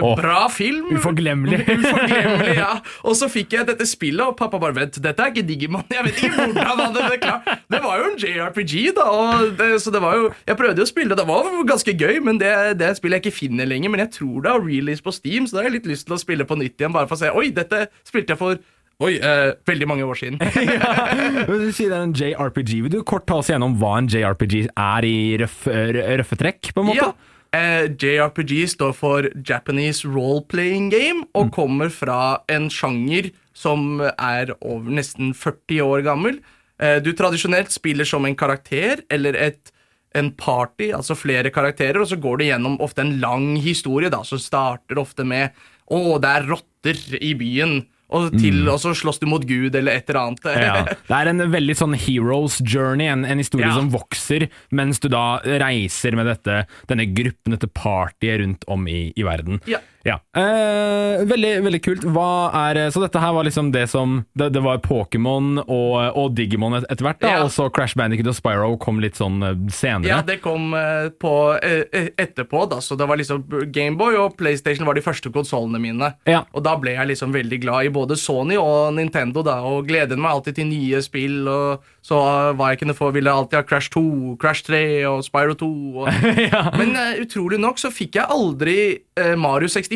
oh, 0.00 0.16
bra 0.18 0.48
film. 0.50 0.88
uforglemmelig. 0.96 1.60
Uforglemmelig, 1.78 2.56
ja. 2.56 2.72
Og 3.06 3.14
så 3.14 3.28
fikk 3.30 3.54
jeg 3.54 3.68
dette 3.68 3.86
spillet, 3.86 4.24
og 4.26 4.34
pappa 4.34 4.58
bare 4.58 4.74
Vent, 4.74 4.98
dette 5.04 5.22
er 5.22 5.30
ikke 5.30 5.44
Digimon. 5.46 5.84
Jeg 5.86 6.02
vet 6.08 6.18
ikke 6.18 6.32
hvordan 6.34 6.66
han 6.66 6.82
hadde 6.88 7.04
det 7.12 7.20
klart. 7.22 7.46
Det 7.70 7.78
var 7.84 8.00
jo 8.00 8.08
en 8.08 8.18
JRPG, 8.18 8.74
da. 8.96 9.06
Og 9.06 9.54
det, 9.60 9.70
så 9.84 9.94
det 9.94 10.02
var 10.02 10.18
jo 10.18 10.32
Jeg 10.48 10.58
prøvde 10.58 10.82
jo 10.82 10.88
å 10.88 10.90
spille, 10.90 11.18
det 11.20 11.28
var 11.28 11.46
ganske 11.68 11.94
gøy, 11.94 12.18
men 12.26 12.42
det, 12.42 12.50
det 12.82 12.90
spillet 12.98 13.20
jeg 13.20 13.28
ikke 13.28 13.38
finner 13.38 13.70
lenger. 13.70 13.94
Men 13.94 14.02
jeg 14.02 14.14
tror 14.18 14.42
det 14.42 14.50
har 14.56 14.66
release 14.66 15.06
på 15.06 15.14
Steam, 15.14 15.46
så 15.46 15.54
da 15.54 15.62
har 15.62 15.70
jeg 15.70 15.78
litt 15.78 15.90
lyst 15.94 16.10
til 16.10 16.18
å 16.18 16.22
spille 16.24 16.48
på 16.48 16.58
nytt 16.58 16.74
igjen, 16.74 16.96
bare 16.96 17.06
for 17.06 17.14
å 17.14 17.22
se 17.22 17.30
Oi, 17.30 17.52
dette 17.54 17.86
spilte 18.02 18.34
jeg 18.34 18.42
for 18.42 18.58
Oi, 19.02 19.16
eh, 19.18 19.50
veldig 19.66 19.88
mange 19.90 20.06
år 20.06 20.18
siden. 20.20 20.38
Du 21.48 21.68
sier 21.74 21.90
det 21.90 21.98
er 21.98 22.06
en 22.06 22.14
JRPG. 22.14 22.72
Vil 22.84 22.92
du 22.92 23.02
kort 23.06 23.26
ta 23.26 23.40
oss 23.40 23.50
gjennom 23.50 23.74
hva 23.80 23.96
en 23.98 24.10
JRPG 24.10 24.56
er 24.70 25.06
i 25.08 25.18
røff, 25.42 25.66
røffe 25.66 26.38
trekk, 26.38 26.72
på 26.72 26.84
en 26.84 26.90
måte? 26.92 27.10
Ja. 27.10 27.32
Eh, 27.52 27.90
JRPG 28.00 28.64
står 28.72 28.94
for 28.96 29.28
Japanese 29.44 30.08
Role 30.08 30.40
Playing 30.48 30.88
Game, 30.92 31.26
og 31.36 31.52
kommer 31.52 31.92
fra 31.92 32.40
en 32.52 32.70
sjanger 32.72 33.28
som 33.52 34.00
er 34.00 34.54
over 34.62 34.94
nesten 34.96 35.34
40 35.36 35.82
år 35.84 36.06
gammel. 36.06 36.40
Eh, 36.80 36.98
du 37.04 37.12
tradisjonelt 37.12 37.72
spiller 37.74 38.08
som 38.08 38.24
en 38.24 38.36
karakter 38.38 39.04
eller 39.12 39.36
et, 39.36 39.72
en 40.16 40.30
party, 40.32 40.90
altså 40.96 41.16
flere 41.18 41.52
karakterer, 41.52 42.00
og 42.00 42.08
så 42.08 42.16
går 42.20 42.40
du 42.40 42.46
gjennom 42.48 42.80
ofte 42.84 43.04
en 43.04 43.18
lang 43.20 43.54
historie, 43.60 44.10
da, 44.12 44.22
som 44.24 44.40
starter 44.40 45.00
ofte 45.02 45.26
med 45.26 45.52
Å, 45.92 46.16
det 46.22 46.28
er 46.30 46.46
rotter 46.48 46.98
i 47.20 47.34
byen. 47.36 47.82
Og, 48.12 48.30
til, 48.36 48.62
og 48.68 48.76
så 48.82 48.92
slåss 48.96 49.18
du 49.22 49.26
mot 49.30 49.44
Gud 49.48 49.74
eller 49.78 49.96
et 49.98 50.10
eller 50.10 50.20
annet. 50.20 50.48
Ja. 50.52 50.74
Det 51.08 51.16
er 51.18 51.30
en 51.32 51.44
veldig 51.52 51.76
sånn 51.78 51.96
hero's 51.96 52.58
journey, 52.60 53.08
en, 53.08 53.24
en 53.24 53.40
historie 53.40 53.66
Ja. 53.68 53.74
som 53.78 53.88
vokser, 53.94 54.48
mens 54.70 55.00
du 55.00 55.08
da 55.12 55.40
reiser 55.62 56.16
med 56.18 56.28
dette, 56.28 56.62
denne 56.90 57.06
gruppen, 57.16 57.56
dette 57.56 57.70
partyet 57.72 58.40
rundt 58.42 58.68
om 58.68 58.84
i, 58.90 59.12
i 59.16 59.24
verden. 59.26 59.62
Ja. 59.70 59.80
Eh, 60.06 61.24
veldig, 61.28 61.52
veldig 61.66 61.80
kult. 61.84 62.04
Hva 62.14 62.28
er, 62.68 62.80
så 62.90 63.02
dette 63.04 63.20
her 63.22 63.32
var 63.36 63.44
liksom 63.46 63.70
det 63.74 63.84
som 63.92 64.24
Det, 64.38 64.48
det 64.54 64.62
var 64.64 64.78
Pokémon 64.82 65.58
og, 65.62 66.16
og 66.18 66.34
Digimon 66.34 66.74
et- 66.78 66.86
etter 66.90 67.04
hvert, 67.06 67.20
da, 67.20 67.28
Ja. 67.36 67.42
og 67.44 67.50
så 67.54 67.68
Crash 67.72 67.94
Bandicoot 67.96 68.26
og 68.32 68.34
Spyro 68.34 68.76
kom 68.80 68.98
litt 69.00 69.14
sånn 69.20 69.42
eh, 69.42 69.54
senere. 69.70 70.08
Ja, 70.08 70.20
det 70.22 70.40
kom 70.42 70.72
eh, 70.74 71.08
på, 71.20 71.32
eh, 71.62 72.08
etterpå, 72.18 72.64
da. 72.70 72.80
Så 72.80 72.96
det 72.98 73.06
var 73.08 73.16
liksom 73.20 73.44
Gameboy 73.72 74.16
og 74.18 74.36
PlayStation 74.36 74.86
var 74.86 74.94
de 74.94 75.02
første 75.04 75.30
konsollene 75.32 75.78
mine. 75.80 76.14
Ja. 76.26 76.42
Og 76.54 76.62
da 76.64 76.74
ble 76.76 76.96
jeg 76.96 77.08
liksom 77.12 77.32
veldig 77.32 77.60
glad 77.62 77.86
i 77.86 77.92
både 77.94 78.16
Sony 78.18 78.56
og 78.58 78.94
Nintendo, 78.96 79.42
da, 79.46 79.60
og 79.62 79.86
gledet 79.88 80.18
meg 80.18 80.32
alltid 80.32 80.54
til 80.56 80.66
nye 80.72 81.02
spill. 81.04 81.46
Og 81.48 81.82
så 82.02 82.18
hva 82.56 82.72
jeg 82.72 82.80
kunne 82.82 82.96
få, 82.98 83.12
ville 83.14 83.30
alltid 83.30 83.60
ha 83.60 83.62
Crash 83.68 83.90
2, 83.94 84.36
Crash 84.42 84.64
3 84.66 84.82
og 85.06 85.22
Spyro 85.26 85.54
2. 85.54 85.70
Og... 86.02 86.08
Men 86.80 86.96
eh, 86.96 87.20
utrolig 87.22 87.60
nok 87.62 87.78
så 87.78 87.92
fikk 87.94 88.16
jeg 88.18 88.26
aldri 88.28 88.78
eh, 89.16 89.34
Mario 89.36 89.68
64. 89.68 89.91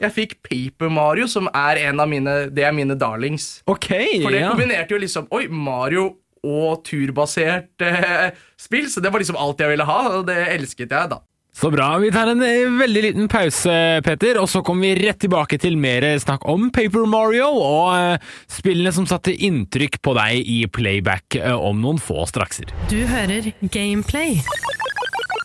Jeg 0.00 0.14
fikk 0.16 0.36
Paper 0.46 0.92
Mario, 0.92 1.28
som 1.30 1.48
er 1.52 1.82
en 1.86 2.02
av 2.02 2.10
mine 2.10 2.34
Det 2.52 2.64
er 2.66 2.74
mine 2.76 2.96
darlings. 2.98 3.60
Okay, 3.70 4.20
For 4.22 4.34
det 4.34 4.44
ja. 4.44 4.50
kombinerte 4.52 4.96
jo 4.96 5.00
liksom 5.02 5.30
Oi, 5.36 5.46
Mario 5.48 6.10
og 6.40 6.84
turbasert 6.88 7.82
eh, 7.84 8.30
spill, 8.56 8.86
så 8.88 9.02
det 9.04 9.10
var 9.12 9.20
liksom 9.20 9.36
alt 9.36 9.60
jeg 9.60 9.74
ville 9.74 9.84
ha, 9.84 9.98
og 10.16 10.22
det 10.30 10.38
elsket 10.54 10.88
jeg, 10.88 11.10
da. 11.12 11.18
Så 11.52 11.70
bra. 11.70 11.98
Vi 11.98 12.10
tar 12.14 12.30
en 12.30 12.42
eh, 12.42 12.70
veldig 12.78 13.02
liten 13.02 13.28
pause, 13.28 13.72
Peter, 14.06 14.38
og 14.40 14.48
så 14.48 14.62
kommer 14.64 14.86
vi 14.86 15.06
rett 15.08 15.18
tilbake 15.20 15.58
til 15.60 15.76
mer 15.80 16.06
snakk 16.22 16.46
om 16.48 16.70
Paper 16.72 17.04
Mario 17.10 17.50
og 17.50 17.90
eh, 17.96 18.30
spillene 18.48 18.92
som 18.94 19.08
satte 19.10 19.34
inntrykk 19.34 19.98
på 20.00 20.14
deg 20.16 20.46
i 20.46 20.60
playback 20.70 21.40
eh, 21.40 21.52
om 21.52 21.82
noen 21.82 22.00
få 22.00 22.24
strakser. 22.30 22.70
Du 22.88 23.02
hører 23.10 23.50
Gameplay 23.74 24.38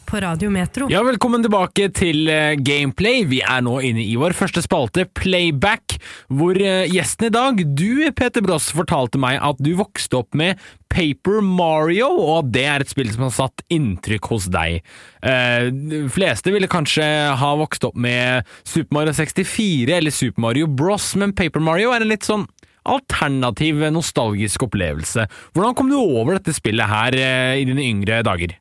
på 0.06 0.20
Radio 0.22 0.50
Metro. 0.54 0.88
Ja, 0.92 1.02
velkommen 1.06 1.44
tilbake 1.44 1.88
til 1.96 2.30
eh, 2.32 2.54
Gameplay. 2.62 3.24
Vi 3.30 3.42
er 3.42 3.64
nå 3.66 3.80
inne 3.86 4.04
i 4.06 4.16
vår 4.20 4.36
første 4.38 4.62
spalte, 4.64 5.08
Playback, 5.18 5.98
hvor 6.30 6.58
eh, 6.62 6.86
gjesten 6.94 7.30
i 7.30 7.34
dag, 7.34 7.62
du 7.78 8.06
Peter 8.18 8.44
Bross, 8.46 8.70
fortalte 8.76 9.20
meg 9.22 9.40
at 9.44 9.62
du 9.64 9.74
vokste 9.80 10.20
opp 10.22 10.38
med 10.38 10.62
Paper 10.94 11.42
Mario, 11.44 12.10
og 12.14 12.34
at 12.44 12.52
det 12.56 12.66
er 12.72 12.86
et 12.86 12.92
spill 12.92 13.10
som 13.14 13.26
har 13.28 13.34
satt 13.36 13.66
inntrykk 13.74 14.30
hos 14.32 14.50
deg. 14.54 14.84
Eh, 15.26 15.70
de 15.74 16.04
fleste 16.14 16.54
ville 16.54 16.70
kanskje 16.72 17.08
ha 17.42 17.54
vokst 17.60 17.88
opp 17.90 17.98
med 17.98 18.46
Super 18.64 19.00
Mario 19.00 19.16
64 19.18 19.98
eller 19.98 20.14
Super 20.14 20.46
Mario 20.48 20.70
Bros, 20.70 21.14
men 21.20 21.34
Paper 21.36 21.64
Mario 21.64 21.96
er 21.96 22.06
en 22.06 22.14
litt 22.14 22.28
sånn 22.28 22.46
alternativ, 22.86 23.82
nostalgisk 23.90 24.68
opplevelse. 24.68 25.26
Hvordan 25.56 25.74
kom 25.78 25.90
du 25.90 25.98
over 25.98 26.38
dette 26.38 26.54
spillet 26.54 26.86
her 26.86 27.18
i 27.58 27.66
dine 27.66 27.82
yngre 27.82 28.22
dager? 28.28 28.54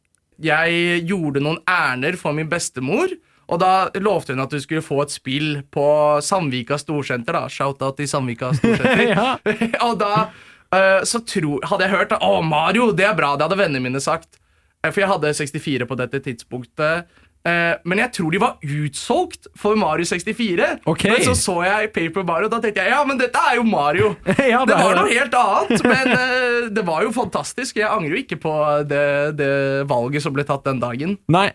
Jeg 0.42 1.04
gjorde 1.06 1.42
noen 1.44 1.60
ærender 1.70 2.16
for 2.18 2.34
min 2.36 2.48
bestemor, 2.50 3.12
og 3.44 3.60
da 3.60 3.90
lovte 4.00 4.32
hun 4.32 4.42
at 4.42 4.54
du 4.54 4.58
skulle 4.62 4.82
få 4.82 5.02
et 5.04 5.12
spill 5.12 5.48
på 5.74 5.84
Sandvika 6.24 6.78
Storsenter. 6.80 7.36
da, 7.36 7.48
Shout-out 7.52 7.98
til 8.00 8.08
Sandvika 8.08 8.54
Storsenter. 8.56 9.38
Og 9.86 9.98
da 10.00 10.12
uh, 10.24 11.02
så 11.04 11.20
tro, 11.28 11.58
hadde 11.62 11.84
jeg 11.86 11.92
hørt 11.92 12.16
Å, 12.16 12.32
Mario, 12.42 12.88
det 12.96 13.04
er 13.06 13.18
bra! 13.18 13.34
Det 13.36 13.46
hadde 13.46 13.60
vennene 13.60 13.84
mine 13.84 14.00
sagt. 14.02 14.40
Eh, 14.82 14.90
For 14.90 15.04
jeg 15.04 15.12
hadde 15.12 15.34
64 15.36 15.86
på 15.90 15.98
dette 16.00 16.22
tidspunktet. 16.24 17.12
Eh, 17.44 17.74
men 17.84 18.00
jeg 18.00 18.12
tror 18.16 18.32
de 18.32 18.40
var 18.40 18.54
utsolgt 18.64 19.50
for 19.60 19.76
Mario 19.76 20.06
64. 20.08 20.68
Okay. 20.88 21.12
Men 21.12 21.26
så 21.26 21.34
så 21.36 21.58
jeg 21.66 21.90
Paper 21.92 22.24
Mario, 22.24 22.48
og 22.48 22.54
da 22.54 22.60
tenkte 22.64 22.84
jeg 22.86 22.94
ja, 22.94 23.02
men 23.04 23.20
dette 23.20 23.42
er 23.50 23.58
jo 23.58 23.66
Mario. 23.68 24.14
Ja, 24.54 24.62
det 24.64 24.72
det 24.72 24.78
var 24.80 24.96
noe 24.96 25.10
helt 25.10 25.34
annet, 25.36 25.84
men 25.84 26.10
uh, 26.14 26.70
det 26.76 26.84
var 26.86 27.04
jo 27.04 27.12
fantastisk. 27.16 27.76
Jeg 27.80 27.90
angrer 27.90 28.16
jo 28.16 28.22
ikke 28.22 28.40
på 28.40 28.54
det, 28.88 29.04
det 29.40 29.52
valget 29.90 30.24
som 30.24 30.34
ble 30.36 30.44
tatt 30.48 30.64
den 30.68 30.80
dagen. 30.82 31.18
Nei. 31.32 31.50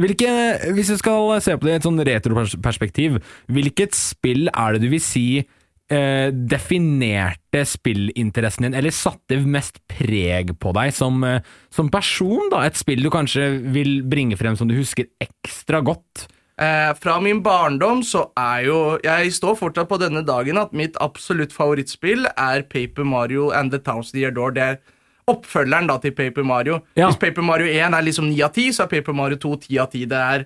Hvilke, 0.00 0.28
hvis 0.74 0.90
du 0.90 0.96
skal 0.98 1.36
se 1.44 1.54
på 1.54 1.68
det 1.68 1.76
i 1.76 1.78
et 1.78 1.84
sånn 1.86 2.00
retroperspektiv, 2.08 3.20
hvilket 3.46 3.94
spill 3.94 4.48
er 4.50 4.74
det 4.74 4.82
du 4.82 4.88
vil 4.90 5.02
si 5.02 5.44
eh, 5.90 6.30
definerte 6.32 7.64
spillinteressen 7.68 8.68
din, 8.68 8.76
eller 8.78 8.94
satte 8.94 9.38
mest 9.46 9.80
preg 9.90 10.54
på 10.60 10.72
deg 10.76 10.94
som, 10.94 11.22
eh, 11.24 11.42
som 11.70 11.90
person? 11.90 12.48
da? 12.50 12.64
Et 12.66 12.76
spill 12.76 13.02
du 13.02 13.10
kanskje 13.10 13.50
vil 13.72 14.02
bringe 14.02 14.36
frem 14.36 14.56
som 14.56 14.68
du 14.68 14.74
husker 14.74 15.06
ekstra 15.20 15.82
godt? 15.84 16.28
Eh, 16.56 16.94
fra 16.94 17.20
min 17.20 17.42
barndom 17.42 18.04
så 18.06 18.28
er 18.38 18.60
jo 18.68 19.00
Jeg 19.02 19.32
står 19.34 19.56
fortsatt 19.58 19.88
på 19.88 19.98
denne 19.98 20.22
dagen 20.22 20.56
at 20.56 20.70
mitt 20.72 20.94
absolutt 21.02 21.52
favorittspill 21.52 22.28
er 22.38 22.62
Paper 22.62 23.02
Mario 23.02 23.50
and 23.50 23.72
the 23.72 23.78
Thousand 23.78 24.20
Year 24.20 24.30
Door. 24.30 24.52
Det 24.52 24.62
er, 24.62 24.78
oppfølgeren 25.26 25.88
da 25.88 25.96
til 25.98 26.12
Paper 26.12 26.44
Mario. 26.44 26.82
Ja. 26.96 27.08
Hvis 27.08 27.16
Paper 27.16 27.42
Mario 27.42 27.66
1 27.66 27.94
er 27.96 28.02
liksom 28.04 28.28
9 28.28 28.42
av 28.44 28.52
10, 28.52 28.72
så 28.76 28.84
er 28.84 28.90
Paper 28.92 29.12
Mario 29.12 29.36
2 29.36 29.56
10 29.56 29.78
av 29.80 29.90
10. 29.90 30.06
Det 30.06 30.18
er 30.20 30.44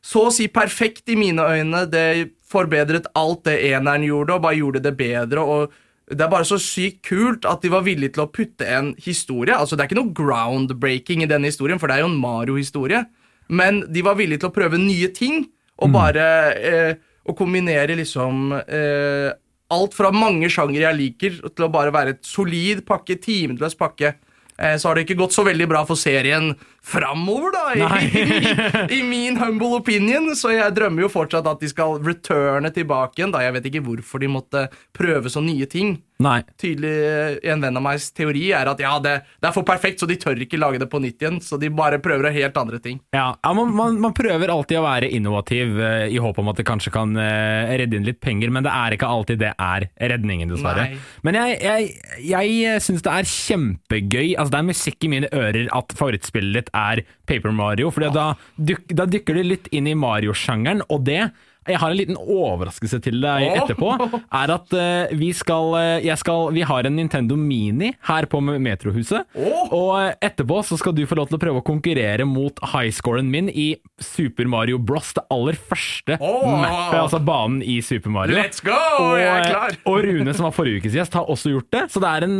så 0.00 0.28
å 0.28 0.32
si 0.32 0.46
perfekt 0.48 1.10
i 1.10 1.16
mine 1.18 1.42
øyne. 1.42 1.84
Det 1.90 2.30
forbedret 2.50 3.06
alt 3.18 3.44
det 3.46 3.60
eneren 3.70 4.04
gjorde, 4.06 4.36
og 4.36 4.44
bare 4.44 4.58
gjorde 4.58 4.82
det 4.84 4.96
bedre. 4.98 5.40
og 5.40 5.72
det 6.10 6.24
er 6.24 6.30
bare 6.32 6.46
så 6.48 6.58
sykt 6.58 7.04
kult 7.06 7.44
at 7.46 7.62
de 7.62 7.70
var 7.70 7.84
villige 7.86 8.16
til 8.16 8.24
å 8.24 8.30
putte 8.34 8.66
en 8.66 8.88
historie 8.98 9.54
Altså 9.54 9.76
Det 9.76 9.84
er 9.84 9.90
ikke 9.90 10.00
noe 10.00 10.14
groundbreaking 10.16 11.22
i 11.22 11.28
denne 11.30 11.46
historien, 11.46 11.78
for 11.78 11.86
det 11.86 11.98
er 11.98 12.02
jo 12.02 12.10
en 12.10 12.18
Mario-historie. 12.18 13.04
Men 13.46 13.84
de 13.86 14.02
var 14.02 14.18
villige 14.18 14.42
til 14.42 14.50
å 14.50 14.54
prøve 14.54 14.80
nye 14.80 15.10
ting, 15.14 15.44
og 15.80 15.94
bare 15.94 16.26
eh, 16.58 16.98
Å 17.30 17.34
kombinere 17.36 17.94
liksom 17.98 18.56
eh, 18.58 19.30
alt 19.70 19.94
fra 19.94 20.10
mange 20.10 20.48
sjangere 20.50 20.88
jeg 20.88 20.98
liker, 20.98 21.36
til 21.46 21.66
å 21.66 21.70
bare 21.70 21.92
være 21.94 22.16
et 22.16 22.26
solid 22.26 22.80
pakke, 22.88 23.14
timeløs 23.22 23.76
pakke. 23.78 24.16
Eh, 24.60 24.76
så 24.76 24.88
har 24.88 24.98
det 24.98 25.06
ikke 25.06 25.18
gått 25.22 25.34
så 25.34 25.44
veldig 25.46 25.68
bra 25.70 25.80
for 25.88 25.98
serien 25.98 26.52
framover, 26.84 27.54
da, 27.54 27.64
i, 28.04 28.98
i, 28.98 29.00
min 29.06 29.38
humble 29.40 29.72
opinion. 29.80 30.28
Så 30.36 30.52
jeg 30.54 30.76
drømmer 30.76 31.06
jo 31.06 31.12
fortsatt 31.12 31.48
at 31.48 31.62
de 31.64 31.70
skal 31.72 31.98
returne 32.04 32.72
tilbake 32.74 33.20
igjen. 33.20 33.32
da 33.34 33.44
Jeg 33.46 33.56
vet 33.56 33.70
ikke 33.70 33.84
hvorfor 33.88 34.22
de 34.22 34.30
måtte 34.30 34.66
prøve 34.96 35.32
så 35.32 35.42
nye 35.44 35.68
ting. 35.70 35.96
Nei. 36.20 36.40
Tydelig 36.60 36.92
eh, 37.08 37.36
En 37.52 37.62
venn 37.64 37.78
av 37.78 37.84
megs 37.84 38.10
teori 38.16 38.50
er 38.56 38.68
at 38.70 38.80
ja, 38.82 38.92
det, 39.02 39.14
det 39.40 39.48
er 39.48 39.54
for 39.56 39.66
perfekt, 39.66 40.02
så 40.02 40.08
de 40.08 40.18
tør 40.20 40.40
ikke 40.44 40.60
lage 40.60 40.80
det 40.82 40.90
på 40.92 41.00
nytt 41.02 41.22
igjen. 41.22 41.40
Så 41.44 41.58
de 41.60 41.70
bare 41.72 42.00
prøver 42.02 42.32
helt 42.34 42.56
andre 42.60 42.80
ting. 42.82 43.00
Ja, 43.16 43.30
ja 43.40 43.52
man, 43.56 43.72
man, 43.76 43.98
man 44.02 44.14
prøver 44.16 44.52
alltid 44.52 44.80
å 44.80 44.84
være 44.84 45.10
innovativ 45.16 45.80
eh, 45.80 46.06
i 46.12 46.20
håp 46.20 46.40
om 46.42 46.52
at 46.52 46.60
det 46.60 46.66
kanskje 46.68 46.92
kan 46.94 47.16
eh, 47.20 47.74
redde 47.80 47.98
inn 47.98 48.08
litt 48.08 48.20
penger, 48.22 48.52
men 48.52 48.66
det 48.66 48.74
er 48.74 48.96
ikke 48.96 49.10
alltid 49.10 49.40
det 49.40 49.54
er 49.56 49.88
redningen, 50.12 50.52
dessverre. 50.52 50.90
Nei. 50.92 51.02
Men 51.26 51.40
jeg, 51.40 51.58
jeg, 51.64 51.90
jeg 52.30 52.84
syns 52.84 53.06
det 53.06 53.14
er 53.14 53.30
kjempegøy. 53.34 54.26
Altså, 54.34 54.50
det 54.52 54.60
er 54.60 54.70
musikk 54.70 55.06
i 55.06 55.12
mine 55.12 55.30
ører 55.32 55.70
at 55.76 55.96
favorittspillet 55.96 56.58
ditt 56.60 56.74
er 56.76 57.04
Paper 57.30 57.54
Mario, 57.54 57.92
for 57.94 58.04
da, 58.12 58.32
dyk, 58.58 58.90
da 58.96 59.06
dykker 59.08 59.38
du 59.38 59.46
litt 59.46 59.70
inn 59.76 59.88
i 59.88 59.96
Mario-sjangeren, 59.98 60.84
og 60.90 61.06
det 61.08 61.30
jeg 61.68 61.76
har 61.76 61.92
en 61.92 61.98
liten 61.98 62.16
overraskelse 62.16 62.98
til 63.04 63.18
deg 63.20 63.44
etterpå. 63.60 63.92
Er 64.40 64.52
at 64.54 64.72
uh, 64.72 65.12
vi 65.18 65.28
skal, 65.36 65.74
eh, 66.00 66.08
skal 66.16 66.54
Vi 66.56 66.62
har 66.64 66.86
en 66.88 66.96
Nintendo 66.96 67.36
Mini 67.36 67.90
her 68.08 68.26
på 68.30 68.40
Metrohuset. 68.40 69.28
Oh. 69.36 69.66
Og 69.76 69.90
eh, 70.00 70.14
etterpå 70.30 70.62
så 70.64 70.78
skal 70.80 70.94
du 70.96 71.02
få 71.08 71.18
lov 71.18 71.28
til 71.28 71.36
å 71.36 71.42
prøve 71.42 71.60
å 71.60 71.66
konkurrere 71.66 72.24
mot 72.28 72.56
highscoren 72.72 73.28
min 73.30 73.50
i 73.52 73.74
Super 74.00 74.48
Mario 74.48 74.80
Bros. 74.80 75.12
Det 75.16 75.26
aller 75.32 75.58
første 75.58 76.16
oh. 76.16 76.48
mappet, 76.62 76.96
altså 77.02 77.20
banen 77.24 77.60
i 77.60 77.80
Super 77.84 78.14
Mario. 78.14 78.38
Let's 78.38 78.64
go! 78.64 78.78
Og, 79.00 79.18
jeg 79.20 79.28
er 79.28 79.48
klar. 79.50 79.76
og 79.90 80.00
Rune, 80.06 80.34
som 80.36 80.48
var 80.48 80.56
forrige 80.56 80.80
ukes 80.80 80.96
gjest, 80.96 81.18
har 81.18 81.28
også 81.28 81.52
gjort 81.52 81.70
det. 81.76 81.84
Så 81.92 82.02
det 82.02 82.14
er 82.14 82.26
en, 82.26 82.38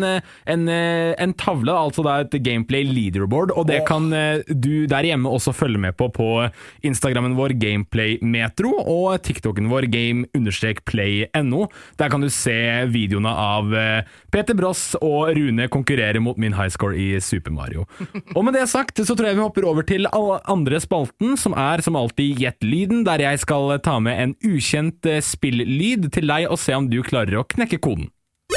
en, 0.54 0.66
en 1.26 1.36
tavle, 1.38 1.76
altså 1.76 2.06
det 2.06 2.14
er 2.14 2.26
et 2.26 2.38
gameplay 2.46 2.88
leaderboard, 2.88 3.52
og 3.52 3.68
det 3.68 3.82
oh. 3.82 3.86
kan 3.90 4.08
du 4.48 4.86
der 4.90 5.10
hjemme 5.10 5.30
også 5.30 5.54
følge 5.56 5.80
med 5.82 5.96
på 5.98 6.08
på 6.14 6.30
Instagrammen 6.86 7.36
vår 7.38 7.54
Gameplaymetro 7.60 8.72
og 8.80 9.09
TikToken 9.18 9.68
vår 9.70 9.82
game-play.no. 9.90 11.60
Der 11.98 12.08
kan 12.12 12.20
du 12.22 12.30
se 12.30 12.86
videoene 12.92 13.32
av 13.32 13.74
eh, 13.74 14.04
Peter 14.30 14.54
Bross 14.54 14.94
og 15.00 15.34
Rune 15.36 15.68
konkurrere 15.72 16.20
mot 16.22 16.38
min 16.40 16.54
highscore 16.54 16.96
i 17.00 17.20
Super 17.20 17.50
Mario. 17.54 17.86
Og 18.36 18.44
med 18.46 18.54
det 18.54 18.68
sagt 18.70 19.00
så 19.02 19.14
tror 19.16 19.26
jeg 19.30 19.38
vi 19.38 19.44
hopper 19.44 19.66
over 19.68 19.82
til 19.86 20.06
alle 20.12 20.40
andre 20.50 20.80
spalten, 20.82 21.36
som 21.40 21.52
er 21.58 21.82
som 21.84 21.96
alltid 21.98 22.38
Gjett 22.40 22.62
lyden, 22.64 23.02
der 23.04 23.20
jeg 23.20 23.38
skal 23.42 23.74
ta 23.84 23.98
med 24.00 24.16
en 24.16 24.32
ukjent 24.46 25.06
spillyd 25.24 25.50
spilllyd 25.50 26.10
til 26.14 26.30
deg 26.30 26.48
og 26.50 26.58
se 26.60 26.76
om 26.76 26.88
du 26.90 27.00
klarer 27.06 27.40
å 27.40 27.46
knekke 27.48 27.80
koden. 27.82 28.10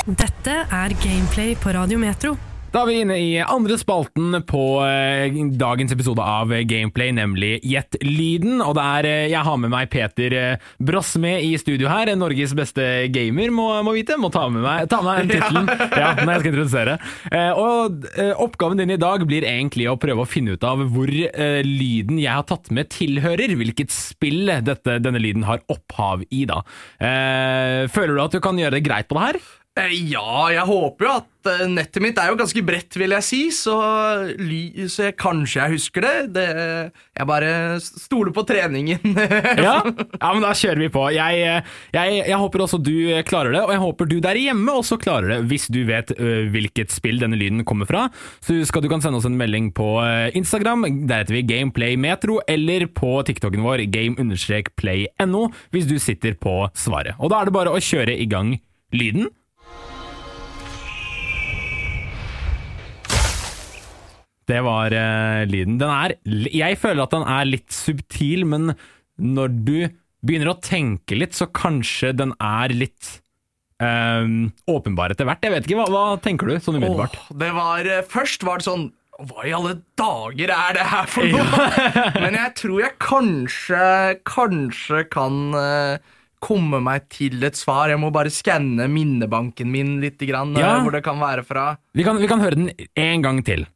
Dette 0.06 0.64
er 0.66 0.98
Gameplay 1.04 1.56
på 1.56 1.74
Radio 1.76 2.02
Metro. 2.02 2.38
Da 2.74 2.82
er 2.82 2.88
vi 2.90 3.02
inne 3.04 3.16
i 3.22 3.34
andre 3.38 3.76
spalten 3.78 4.34
på 4.50 4.62
eh, 4.82 5.36
dagens 5.62 5.92
episode 5.94 6.24
av 6.26 6.50
eh, 6.56 6.64
Gameplay, 6.66 7.12
nemlig 7.14 7.60
Gjett 7.70 8.00
lyden. 8.02 8.64
Og 8.66 8.74
det 8.74 8.86
er, 8.98 9.08
eh, 9.12 9.26
jeg 9.30 9.46
har 9.46 9.60
med 9.62 9.70
meg 9.70 9.92
Peter 9.94 10.34
Brosme 10.82 11.36
i 11.46 11.52
studio 11.62 11.92
her. 11.92 12.10
Norges 12.18 12.56
beste 12.58 12.88
gamer, 13.14 13.54
må, 13.54 13.68
må 13.86 13.94
vite. 13.94 14.18
Må 14.18 14.34
ta 14.34 14.48
med 14.50 14.66
meg, 14.66 14.90
ta 14.90 15.04
med 15.06 15.30
tittelen 15.30 15.70
ja, 16.02 16.16
når 16.18 16.34
jeg 16.34 16.42
skal 16.42 16.52
introdusere. 16.56 16.98
Eh, 17.30 17.62
og 17.62 18.10
eh, 18.18 18.34
Oppgaven 18.42 18.82
din 18.82 18.98
i 18.98 19.02
dag 19.06 19.22
blir 19.30 19.46
egentlig 19.46 19.92
å 19.94 19.98
prøve 20.02 20.26
å 20.26 20.30
finne 20.34 20.58
ut 20.58 20.66
av 20.66 20.82
hvor 20.96 21.14
eh, 21.14 21.62
lyden 21.62 22.18
jeg 22.26 22.34
har 22.34 22.50
tatt 22.50 22.74
med, 22.74 22.90
tilhører. 22.98 23.54
Hvilket 23.62 23.94
spill 23.94 24.50
dette, 24.66 24.98
denne 24.98 25.22
lyden 25.22 25.46
har 25.46 25.62
opphav 25.70 26.26
i. 26.32 26.48
da. 26.50 26.64
Eh, 26.98 27.84
føler 27.94 28.18
du 28.18 28.26
at 28.26 28.34
du 28.34 28.42
kan 28.42 28.58
gjøre 28.58 28.80
det 28.80 28.88
greit 28.90 29.14
på 29.14 29.22
det 29.22 29.30
her? 29.30 29.46
Eh, 29.74 29.90
Ja, 30.12 30.52
jeg 30.54 30.68
håper 30.70 31.08
jo 31.08 31.12
at 31.18 31.48
eh, 31.50 31.64
nettet 31.66 32.04
mitt 32.04 32.20
er 32.22 32.28
jo 32.30 32.36
ganske 32.38 32.62
bredt, 32.66 32.94
vil 33.02 33.16
jeg 33.16 33.26
si, 33.26 33.40
så, 33.58 33.74
så 34.86 35.08
jeg, 35.08 35.16
kanskje 35.18 35.64
jeg 35.64 35.74
husker 35.74 36.06
det. 36.06 36.12
det. 36.36 36.46
Jeg 37.18 37.26
bare 37.30 37.50
stoler 37.82 38.30
på 38.36 38.44
treningen. 38.46 39.02
Ja, 39.64 39.80
ja, 39.82 40.30
men 40.30 40.44
da 40.44 40.52
kjører 40.58 40.82
vi 40.84 40.90
på. 40.94 41.08
Jeg, 41.16 41.64
jeg, 41.96 42.14
jeg 42.30 42.38
håper 42.44 42.64
også 42.68 42.78
du 42.86 42.92
klarer 43.26 43.54
det, 43.56 43.64
og 43.66 43.74
jeg 43.74 43.82
håper 43.82 44.10
du 44.12 44.16
der 44.22 44.38
hjemme 44.40 44.76
også 44.78 44.98
klarer 45.02 45.32
det, 45.34 45.40
hvis 45.50 45.66
du 45.74 45.82
vet 45.88 46.12
hvilket 46.54 46.94
spill 46.94 47.22
denne 47.22 47.38
lyden 47.40 47.64
kommer 47.68 47.90
fra. 47.90 48.06
Så 48.46 48.60
skal 48.70 48.84
du 48.86 48.90
kan 48.92 49.02
sende 49.04 49.18
oss 49.22 49.28
en 49.30 49.38
melding 49.40 49.72
på 49.76 49.88
Instagram, 50.38 50.86
der 51.10 51.24
heter 51.24 51.38
vi 51.40 51.46
GameplayMetro, 51.50 52.42
eller 52.50 52.86
på 52.94 53.16
TikToken 53.30 53.64
vår 53.66 53.86
game-play.no, 53.94 55.46
hvis 55.74 55.90
du 55.90 55.96
sitter 56.02 56.38
på 56.38 56.60
svaret. 56.78 57.18
Og 57.20 57.32
da 57.34 57.42
er 57.42 57.50
det 57.50 57.58
bare 57.58 57.74
å 57.74 57.82
kjøre 57.84 58.18
i 58.20 58.28
gang 58.30 58.58
lyden. 58.94 59.32
Det 64.54 64.62
var 64.66 64.94
uh, 64.94 65.42
lyden. 65.50 65.80
Den 65.82 65.90
er 65.90 66.16
Jeg 66.54 66.78
føler 66.82 67.08
at 67.08 67.18
den 67.18 67.26
er 67.26 67.50
litt 67.50 67.74
subtil, 67.74 68.46
men 68.50 68.76
når 69.18 69.60
du 69.66 69.76
begynner 70.24 70.54
å 70.54 70.60
tenke 70.64 71.18
litt, 71.18 71.36
så 71.36 71.50
kanskje 71.52 72.14
den 72.16 72.32
er 72.40 72.72
litt 72.74 73.18
eh, 73.84 74.26
åpenbar 74.72 75.14
etter 75.14 75.28
hvert. 75.28 75.44
Jeg 75.44 75.54
vet 75.54 75.68
ikke, 75.68 75.80
hva, 75.82 75.88
hva 75.92 76.04
tenker 76.24 76.50
du 76.50 76.58
sånn 76.64 76.80
umiddelbart? 76.80 77.18
Oh, 77.28 77.38
det 77.44 77.50
var, 77.56 77.90
eh, 77.90 78.06
først 78.10 78.46
var 78.48 78.62
det 78.62 78.70
sånn 78.70 78.92
Hva 79.24 79.44
i 79.46 79.52
alle 79.54 79.76
dager 80.00 80.50
er 80.56 80.74
det 80.80 80.86
her 80.90 81.10
for 81.12 81.28
noe? 81.30 81.68
Men 82.24 82.34
jeg 82.40 82.56
tror 82.58 82.80
jeg 82.82 82.96
kanskje, 83.04 83.84
kanskje 84.26 85.04
kan 85.14 85.38
eh, 85.60 86.14
komme 86.44 86.80
meg 86.84 87.06
til 87.14 87.44
et 87.46 87.56
svar. 87.60 87.92
Jeg 87.94 88.02
må 88.02 88.10
bare 88.16 88.34
skanne 88.34 88.88
minnebanken 88.92 89.70
min 89.72 90.00
litt, 90.02 90.18
grann, 90.28 90.56
Ja. 90.60 90.80
hvor 90.84 90.92
det 90.96 91.04
kan 91.06 91.22
være 91.22 91.46
fra. 91.46 91.68
Vi 91.94 92.04
kan, 92.08 92.18
vi 92.20 92.28
kan 92.32 92.42
høre 92.44 92.58
den 92.58 92.72
en 93.00 93.24
gang 93.24 93.44
til. 93.46 93.68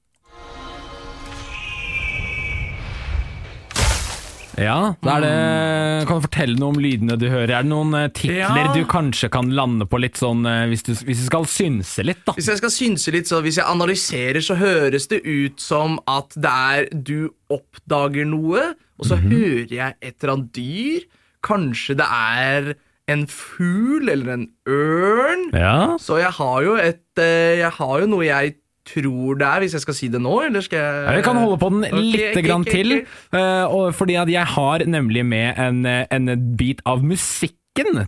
Ja, 4.57 4.95
da 5.05 5.17
er 5.19 5.21
det 5.21 6.07
Kan 6.09 6.17
du 6.19 6.25
fortelle 6.25 6.55
noe 6.57 6.73
om 6.73 6.79
lydene 6.81 7.17
du 7.21 7.27
hører? 7.29 7.51
Er 7.59 7.65
det 7.65 7.69
noen 7.69 7.93
eh, 7.99 8.07
titler 8.09 8.63
Ja. 8.65 8.73
du 8.73 8.81
kanskje 8.89 9.29
kan 9.33 9.51
lande 9.53 9.85
på 9.89 9.99
litt 10.01 10.17
sånn 10.17 10.41
eh, 10.49 10.63
hvis 10.71 10.81
du, 10.87 10.93
hvis 11.05 11.21
du 11.21 11.27
skal 11.27 11.45
synse 11.51 12.05
litt, 12.07 12.23
da? 12.25 12.33
Hvis 12.37 12.49
jeg 12.49 12.61
skal 12.63 12.73
synse 12.73 13.13
litt, 13.13 13.29
så 13.29 13.41
hvis 13.45 13.59
jeg 13.61 13.69
analyserer, 13.69 14.41
så 14.41 14.57
høres 14.57 15.05
det 15.11 15.21
ut 15.27 15.61
som 15.61 15.99
at 16.09 16.33
det 16.35 16.55
er 16.73 16.89
du 16.93 17.29
oppdager 17.53 18.25
noe, 18.27 18.71
og 18.97 19.05
så 19.05 19.19
hører 19.21 19.69
jeg 19.69 19.93
et 20.01 20.15
eller 20.23 20.33
annet 20.33 20.51
dyr. 20.57 21.05
Kanskje 21.45 21.95
det 22.01 22.07
er 22.09 22.71
en 23.13 23.27
fugl 23.29 24.09
eller 24.11 24.33
en 24.33 24.47
ørn. 24.67 25.45
Ja, 25.55 25.95
Så 26.01 26.17
jeg 26.19 26.33
har 26.35 26.63
jo 26.65 26.73
et 26.81 27.21
eh, 27.21 27.59
Jeg 27.61 27.69
har 27.77 27.99
jo 28.01 28.09
noe 28.09 28.25
jeg 28.25 28.57
tror 28.87 29.39
det 29.39 29.47
er, 29.47 29.63
hvis 29.63 29.77
jeg 29.77 29.85
skal 29.85 29.97
si 29.97 30.09
det 30.13 30.21
nå, 30.23 30.33
eller 30.47 30.65
skal 30.65 30.81
jeg 30.81 31.05
Ja, 31.07 31.15
Vi 31.19 31.25
kan 31.27 31.41
holde 31.41 31.59
på 31.61 31.71
den 31.75 31.85
litt 32.07 32.31
okay, 32.31 32.45
grann 32.45 32.65
okay, 32.65 32.81
til, 32.81 32.95
ok. 33.03 33.37
eh, 33.41 33.93
fordi 33.97 34.17
at 34.23 34.31
jeg 34.31 34.53
har 34.55 34.85
nemlig 34.87 35.25
med 35.27 35.61
en, 35.61 35.85
eh, 35.85 36.05
en 36.11 36.33
bit 36.59 36.83
av 36.85 37.03
musikken 37.05 37.55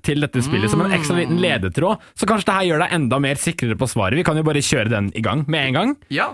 til 0.01 0.25
dette 0.25 0.41
spillet 0.41 0.71
som 0.71 0.81
en 0.81 0.95
ekstra 0.95 1.19
liten 1.19 1.37
ledetråd, 1.43 2.01
så 2.17 2.29
kanskje 2.29 2.49
det 2.49 2.57
her 2.57 2.69
gjør 2.71 2.85
deg 2.85 2.95
enda 2.97 3.21
mer 3.21 3.37
sikrere 3.37 3.77
på 3.77 3.91
svaret. 3.91 4.17
Vi 4.17 4.25
kan 4.25 4.39
jo 4.39 4.47
bare 4.47 4.65
kjøre 4.65 4.89
den 4.89 5.11
i 5.13 5.21
gang 5.21 5.45
med 5.45 5.67
en 5.67 5.77
gang. 5.77 5.97
Ja. 6.09 6.31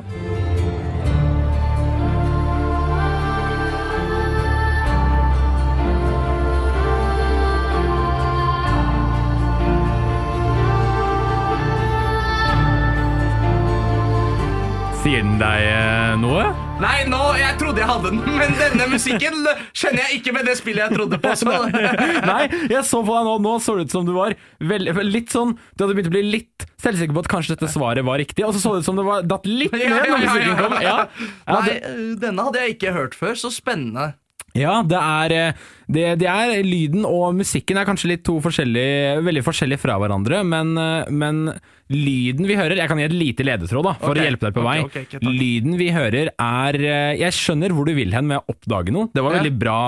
Sier 15.06 15.22
den 15.22 15.36
deg 15.38 15.64
eh, 15.70 16.16
noe? 16.18 16.48
Nei, 16.82 17.04
nå, 17.06 17.20
jeg 17.38 17.54
trodde 17.62 17.78
jeg 17.84 17.86
hadde 17.92 18.10
den, 18.10 18.24
men 18.40 18.56
denne 18.58 18.88
musikken 18.90 19.36
kjenner 19.78 20.02
jeg 20.02 20.18
ikke 20.18 20.34
med 20.34 20.48
det 20.50 20.56
spillet 20.58 20.82
jeg 20.88 20.98
trodde 20.98 21.20
på. 21.22 21.34
Så. 21.38 21.54
Nei, 22.32 22.40
jeg 22.72 22.82
så 22.90 23.04
på 23.06 23.14
deg 23.14 23.28
nå, 23.30 23.36
nå 23.46 23.54
så 23.62 23.76
det 23.78 23.86
ut 23.86 23.94
som 23.94 24.08
du 24.08 24.16
var 24.16 24.34
vel- 24.66 24.90
litt 25.06 25.30
sånn 25.30 25.54
Du 25.78 25.86
hadde 25.86 25.94
begynt 25.94 26.10
å 26.10 26.16
bli 26.16 26.24
litt 26.26 26.66
selvsikker 26.82 27.14
på 27.14 27.22
at 27.22 27.30
kanskje 27.36 27.54
dette 27.54 27.70
svaret 27.70 28.02
var 28.08 28.18
riktig, 28.18 28.48
og 28.48 28.58
så 28.58 28.64
så 28.66 28.74
det 28.74 28.82
ut 28.82 28.90
som 28.90 28.98
det 28.98 29.06
var 29.06 29.30
datt 29.30 29.46
litt 29.46 29.78
ned 29.78 29.94
når 29.94 30.26
musikken 30.26 30.58
kom. 30.64 30.78
Ja, 30.82 30.98
Nei, 31.54 31.78
eh, 31.78 32.04
denne 32.26 32.50
hadde 32.50 32.66
jeg 32.66 32.80
ikke 32.80 32.98
hørt 32.98 33.18
før. 33.22 33.38
Så 33.38 33.54
spennende. 33.54 34.16
Ja, 34.56 34.80
det 34.88 35.00
er, 35.00 35.34
eh, 35.36 35.64
det, 35.92 36.04
det 36.22 36.28
er 36.32 36.54
Lyden 36.64 37.04
og 37.08 37.36
musikken 37.36 37.80
er 37.80 37.88
kanskje 37.88 38.14
litt 38.14 38.24
to 38.28 38.38
forskjellige, 38.44 39.20
veldig 39.26 39.44
forskjellige 39.46 39.82
fra 39.84 39.98
hverandre, 40.00 40.42
men, 40.48 40.72
eh, 40.80 41.12
men 41.12 41.44
lyden 41.92 42.48
vi 42.48 42.56
hører 42.58 42.80
Jeg 42.80 42.90
kan 42.90 42.98
gi 42.98 43.06
et 43.06 43.14
lite 43.14 43.46
ledetråd 43.46 43.86
da, 43.86 43.94
for 44.00 44.16
okay. 44.16 44.24
å 44.24 44.30
hjelpe 44.30 44.48
deg 44.48 44.56
på 44.56 44.66
vei. 44.66 44.78
Okay, 44.88 45.08
okay, 45.10 45.36
lyden 45.44 45.78
vi 45.82 45.92
hører 45.96 46.32
er 46.32 46.80
eh, 46.80 47.12
Jeg 47.20 47.36
skjønner 47.36 47.76
hvor 47.76 47.90
du 47.90 47.94
vil 47.98 48.16
hen 48.16 48.32
med 48.32 48.42
å 48.42 48.56
oppdage 48.56 48.96
noe. 48.96 49.12
Det 49.14 49.24
var 49.26 49.38
veldig 49.42 49.56
bra 49.60 49.80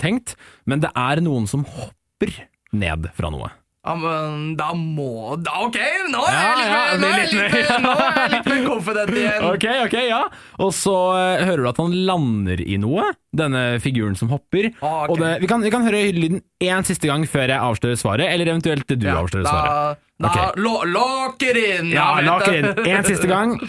tenkt, 0.00 0.36
men 0.70 0.84
det 0.84 0.94
er 0.94 1.24
noen 1.26 1.50
som 1.50 1.66
hopper 1.66 2.34
ned 2.76 3.10
fra 3.16 3.32
noe. 3.34 3.50
Ja, 3.86 3.92
men 3.94 4.56
da 4.58 4.72
må 4.74 5.36
da, 5.38 5.52
Ok, 5.62 5.76
nå 6.10 6.18
er 6.26 6.34
jeg 6.34 6.56
litt 6.58 6.70
mer, 6.72 6.98
nå 6.98 7.06
er 7.06 7.12
jeg 7.12 7.22
litt 7.22 7.32
litt 7.32 7.38
mer, 7.38 7.50
mer- 7.54 7.82
nå 7.86 7.92
er 7.94 8.16
jeg 8.16 8.30
litt 8.32 8.46
mer 8.50 8.62
confident 8.66 9.12
igjen. 9.20 9.44
Ok, 9.52 9.66
ok, 9.84 9.94
ja. 10.08 10.18
Og 10.66 10.72
så 10.74 10.94
eh, 11.20 11.44
hører 11.46 11.62
du 11.62 11.68
at 11.70 11.78
han 11.84 11.94
lander 12.08 12.58
i 12.66 12.78
noe, 12.82 13.04
denne 13.36 13.62
figuren 13.84 14.16
som 14.18 14.28
hopper. 14.34 14.72
Ah, 14.80 15.04
ok. 15.06 15.10
Og 15.14 15.22
det, 15.22 15.30
vi, 15.44 15.46
kan, 15.52 15.62
vi 15.62 15.70
kan 15.70 15.86
høre 15.86 16.02
lyden 16.16 16.42
én 16.66 16.82
siste 16.88 17.06
gang 17.06 17.22
før 17.30 17.46
jeg 17.54 17.62
avslører 17.62 18.00
svaret, 18.02 18.26
eller 18.34 18.50
eventuelt 18.56 18.90
du 18.90 19.06
Ja, 19.06 19.20
avslører 19.22 19.46
svaret. 19.46 20.02
da, 20.18 20.26
da 20.26 20.32
Ok. 20.34 20.58
lo, 20.66 20.74
Locker 20.96 21.56
inn! 21.62 21.92
Ja, 21.94 22.08
vet 22.18 22.26
laker 22.26 22.58
inn. 22.58 22.72
Én 22.90 23.06
siste 23.06 23.30
gang. 23.30 23.54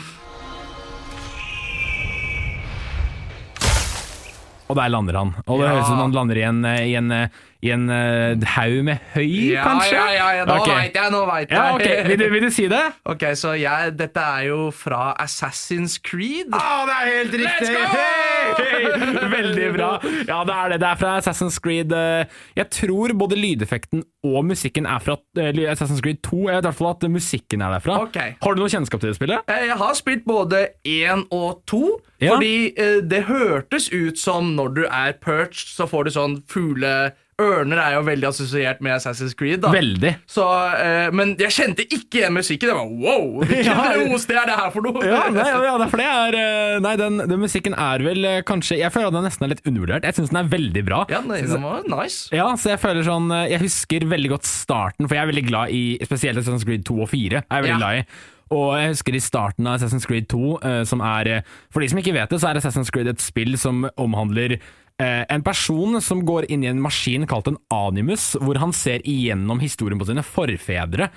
Og 4.68 4.76
der 4.76 4.90
lander 4.92 5.16
han. 5.16 5.30
Og 5.48 5.62
det 5.62 5.68
Ja. 5.70 5.76
høres 5.78 5.86
ut 5.86 5.92
som 5.94 6.02
han 6.02 6.12
lander 6.16 6.36
i 6.42 6.42
en, 6.44 6.58
eh, 6.68 6.82
i 6.92 6.96
en, 7.00 7.12
eh, 7.12 7.30
i 7.66 7.72
en 7.74 7.88
uh, 7.90 8.38
haug 8.54 8.84
med 8.86 9.00
høy, 9.16 9.54
Ja, 9.56 9.64
kanskje? 9.66 9.96
ja, 9.98 10.08
ja, 10.14 10.28
ja, 10.38 10.44
nå 10.46 10.58
okay. 10.62 10.76
veit 10.78 10.98
jeg, 11.00 11.12
nå 11.12 11.22
vet 11.26 11.50
jeg. 11.50 11.58
Ja, 11.58 11.74
ok. 11.74 12.08
Vil 12.08 12.20
du, 12.22 12.26
vil 12.36 12.44
du 12.46 12.50
si 12.54 12.68
det? 12.70 12.84
Ok, 13.10 13.24
så 13.40 13.56
jeg, 13.58 13.96
dette 13.98 14.22
er 14.22 14.44
jo 14.52 14.60
fra 14.76 15.16
Assassin's 15.24 15.98
Creed. 16.06 16.54
Å, 16.54 16.62
det 16.90 16.98
er 17.00 17.10
helt 17.16 17.38
riktig! 17.42 17.72
Let's 17.74 17.74
go! 17.74 17.98
Hey! 17.98 18.84
Veldig 19.38 19.72
bra. 19.74 19.90
Ja, 20.30 20.44
det 20.48 20.54
er 20.58 20.70
det. 20.76 20.80
Det 20.84 20.90
er 20.92 21.00
fra 21.02 21.16
Assassin's 21.20 21.58
Creed. 21.64 21.92
eh, 21.98 22.26
Jeg 22.60 22.70
tror 22.78 23.14
både 23.18 23.38
lydeffekten 23.40 24.04
og 24.28 24.46
musikken 24.46 24.86
er 24.90 25.00
fra 25.04 25.18
eh, 25.40 25.52
Assassin's 25.74 26.02
Creed 26.06 26.22
2. 26.26 26.44
Jeg 26.52 26.60
vet 26.60 26.66
i 26.66 26.70
hvert 26.70 26.80
fall 26.82 26.92
at 26.94 27.08
musikken 27.12 27.64
er 27.66 27.74
derfra. 27.78 27.98
Ok. 28.06 28.18
Har 28.44 28.54
du 28.58 28.62
noe 28.62 28.72
kjennskap 28.72 29.02
til 29.02 29.12
det 29.14 29.18
spillet? 29.18 29.50
Jeg 29.50 29.78
har 29.82 29.98
spilt 29.98 30.26
både 30.30 30.68
én 30.86 31.26
og 31.34 31.64
to, 31.70 31.98
Ja. 32.22 32.34
fordi 32.34 32.74
det 33.10 33.24
hørtes 33.28 33.90
ut 33.94 34.18
som 34.18 34.56
når 34.58 34.72
du 34.74 34.84
er 34.90 35.14
perched, 35.22 35.70
så 35.70 35.86
får 35.90 36.06
du 36.08 36.14
sånn 36.16 36.38
fugle 36.50 36.94
Ørner 37.38 37.78
er 37.78 37.92
jo 37.94 38.00
veldig 38.02 38.26
assosiert 38.32 38.80
med 38.82 38.96
Assassin's 38.96 39.36
Creed. 39.38 39.60
da 39.62 39.70
Veldig. 39.70 40.16
Så, 40.26 40.42
eh, 40.74 41.12
Men 41.14 41.36
jeg 41.38 41.54
kjente 41.54 41.84
ikke 41.86 42.18
igjen 42.24 42.34
musikken. 42.34 42.72
Det 42.72 42.74
var 42.74 42.88
wow! 42.90 43.44
Hvilken 43.44 43.66
Ja. 43.78 43.92
roste 44.10 44.34
er 44.34 44.48
det 44.50 44.56
her 44.58 44.72
for 44.74 44.82
noe? 44.82 45.04
Ja, 45.06 45.20
nei, 45.30 45.44
ja, 45.46 45.76
det 45.78 45.86
er 45.86 45.92
for 45.92 46.02
det 46.02 46.08
er 46.10 46.38
eh, 46.42 46.80
Nei, 46.82 46.96
den, 46.98 47.20
den 47.30 47.40
musikken 47.44 47.76
er 47.78 48.02
vel 48.02 48.26
eh, 48.26 48.40
kanskje 48.42 48.80
Jeg 48.82 48.90
føler 48.96 49.12
at 49.12 49.18
den 49.20 49.28
nesten 49.30 49.46
er 49.46 49.52
litt 49.54 49.62
undervurdert. 49.70 50.08
Jeg 50.10 50.18
syns 50.18 50.34
den 50.34 50.40
er 50.42 50.50
veldig 50.50 50.84
bra. 50.90 51.04
Ja, 51.14 51.22
den, 51.22 51.46
den 51.54 51.62
var 51.68 51.86
nice. 51.94 52.32
Ja, 52.34 52.48
så 52.58 52.74
jeg 52.74 52.82
føler 52.82 53.06
sånn 53.06 53.30
eh, 53.30 53.46
Jeg 53.54 53.62
husker 53.68 54.08
veldig 54.10 54.34
godt 54.34 54.50
starten, 54.50 55.06
for 55.06 55.14
jeg 55.20 55.28
er 55.28 55.32
veldig 55.36 55.46
glad 55.52 55.76
i 55.78 55.84
spesielt 56.10 56.42
Assassin's 56.42 56.66
Creed 56.66 56.88
2 56.90 56.98
og 57.06 57.12
4. 57.14 57.44
Jeg 57.44 57.46
Er 57.46 57.62
veldig 57.68 57.76
Ja. 57.76 57.78
glad 57.84 58.02
i 58.02 58.34
og 58.48 58.78
jeg 58.80 58.94
husker 58.94 59.12
i 59.18 59.20
starten 59.20 59.66
av 59.68 59.74
Assassin's 59.76 60.06
Creed 60.08 60.30
2, 60.32 60.40
eh, 60.64 60.84
som 60.88 61.02
er 61.04 61.42
For 61.70 61.84
de 61.84 61.90
som 61.92 62.00
ikke 62.00 62.14
vet 62.16 62.32
det, 62.32 62.38
så 62.40 62.48
er 62.48 62.56
Assassin's 62.62 62.88
Creed 62.96 63.10
et 63.12 63.20
spill 63.20 63.58
som 63.60 63.82
omhandler 64.00 64.54
en 64.98 65.44
person 65.46 66.00
som 66.02 66.24
går 66.26 66.48
inn 66.50 66.64
i 66.66 66.70
en 66.72 66.80
maskin 66.82 67.28
kalt 67.30 67.48
en 67.52 67.60
animus, 67.70 68.32
hvor 68.42 68.58
han 68.58 68.72
ser 68.74 69.04
igjennom 69.06 69.62
historien 69.62 70.00
på 70.02 70.08
sine 70.10 70.24
forfedre. 70.26 71.12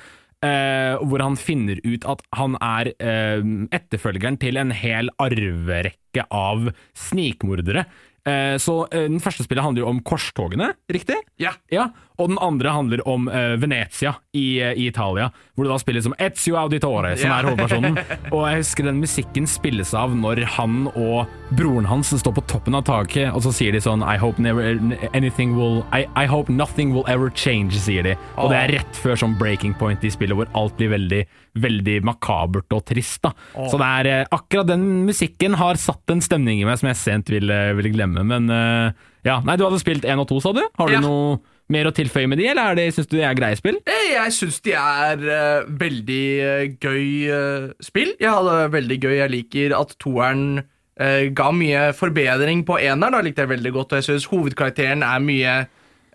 eh, 0.44 0.96
hvor 1.04 1.22
han 1.24 1.36
finner 1.36 1.80
ut 1.84 2.06
at 2.08 2.22
han 2.36 2.56
er 2.64 2.92
eh, 2.96 3.42
etterfølgeren 3.76 4.38
til 4.40 4.60
en 4.60 4.72
hel 4.74 5.12
arverekke 5.20 6.26
av 6.32 6.70
snikmordere. 6.96 7.86
Eh, 8.28 8.56
så 8.60 8.82
eh, 8.92 9.06
Den 9.08 9.20
første 9.22 9.44
spillet 9.46 9.64
handler 9.64 9.84
jo 9.84 9.90
om 9.90 10.00
korstogene, 10.04 10.72
riktig? 10.92 11.16
Ja. 11.40 11.54
Ja, 11.72 11.86
og 12.20 12.28
den 12.28 12.38
andre 12.42 12.68
handler 12.74 13.00
om 13.08 13.28
eh, 13.32 13.54
Venezia 13.56 14.14
i, 14.36 14.60
i 14.60 14.88
Italia, 14.90 15.30
hvor 15.56 15.64
det 15.64 15.72
da 15.72 15.78
spiller 15.80 16.04
som 16.04 16.14
Ezio 16.20 16.58
Auditore, 16.60 17.14
som 17.16 17.30
Ja. 17.30 17.38
er 17.40 17.48
hovedpersonen. 17.48 17.96
Og 18.34 18.44
jeg 18.50 18.60
husker 18.60 18.84
den 18.90 19.00
musikken 19.00 19.46
spilles 19.48 19.94
av 19.96 20.12
når 20.16 20.42
han 20.58 20.82
og 20.92 21.30
broren 21.56 21.88
hans 21.88 22.12
står 22.20 22.34
på 22.36 22.44
toppen 22.50 22.76
av 22.76 22.84
taket, 22.84 23.30
og 23.32 23.40
så 23.46 23.54
sier 23.56 23.72
de 23.72 23.80
sånn 23.80 24.04
I 24.04 24.18
hope, 24.20 24.38
never, 24.42 24.76
anything 25.16 25.56
will, 25.56 25.80
I, 25.96 26.04
I 26.14 26.26
hope 26.28 26.52
nothing 26.52 26.92
will 26.94 27.06
ever 27.08 27.30
change, 27.32 27.72
sier 27.80 28.04
de. 28.04 28.16
Og 28.36 28.52
det 28.52 28.58
er 28.60 28.74
rett 28.80 29.00
før 29.00 29.16
sånn 29.16 29.38
breaking 29.40 29.72
point 29.80 30.04
i 30.04 30.12
spillet, 30.12 30.36
hvor 30.36 30.50
alt 30.58 30.76
blir 30.76 30.92
veldig, 30.92 31.24
veldig 31.62 31.98
makabert 32.06 32.72
og 32.76 32.82
trist. 32.88 33.20
da. 33.26 33.32
Så 33.70 33.78
det 33.80 33.88
er 34.00 34.08
eh, 34.10 34.26
akkurat 34.34 34.68
den 34.72 34.84
musikken 35.08 35.56
har 35.60 35.78
satt 35.80 36.12
en 36.12 36.22
stemning 36.24 36.62
i 36.62 36.66
meg 36.68 36.80
som 36.80 36.90
jeg 36.90 37.00
sent 37.00 37.32
vil, 37.32 37.52
ville 37.78 37.92
glemme. 37.94 38.24
Men 38.26 38.50
eh, 38.50 39.06
ja, 39.28 39.40
nei, 39.44 39.56
du 39.60 39.66
hadde 39.66 39.80
spilt 39.82 40.06
én 40.08 40.20
og 40.22 40.28
to, 40.30 40.40
sa 40.42 40.52
du? 40.56 40.62
Har 40.80 40.88
du 40.90 40.96
Ja. 40.98 41.04
noe 41.04 41.38
mer 41.70 41.86
å 41.86 41.92
tilføye 41.94 42.26
med 42.26 42.40
de, 42.40 42.48
eller 42.50 42.72
er 42.72 42.78
det, 42.80 42.88
syns 42.96 43.06
du 43.06 43.14
det 43.20 43.26
er 43.28 43.36
greie 43.38 43.54
spill? 43.58 43.76
Eh, 43.86 44.08
Jeg 44.16 44.32
syns 44.34 44.58
de 44.66 44.72
er 44.74 45.20
uh, 45.22 45.68
veldig 45.78 46.24
uh, 46.42 46.64
gøy 46.82 47.04
uh, 47.30 47.68
spill. 47.84 48.10
Jeg 48.18 48.32
hadde 48.32 48.56
det 48.58 48.72
veldig 48.74 48.98
gøy. 49.04 49.14
Jeg 49.20 49.34
liker 49.36 49.76
at 49.78 49.96
toeren 50.02 50.64
ga 51.00 51.46
mye 51.56 51.94
forbedring 51.96 52.60
på 52.68 52.74
eneren. 52.76 53.14
Da 53.14 53.22
likte 53.24 53.46
jeg 53.46 53.48
veldig 53.54 53.70
godt, 53.72 53.94
og 53.94 54.00
jeg 54.02 54.04
syns 54.04 54.26
hovedkarakteren 54.28 55.00
er 55.06 55.22
mye 55.24 55.52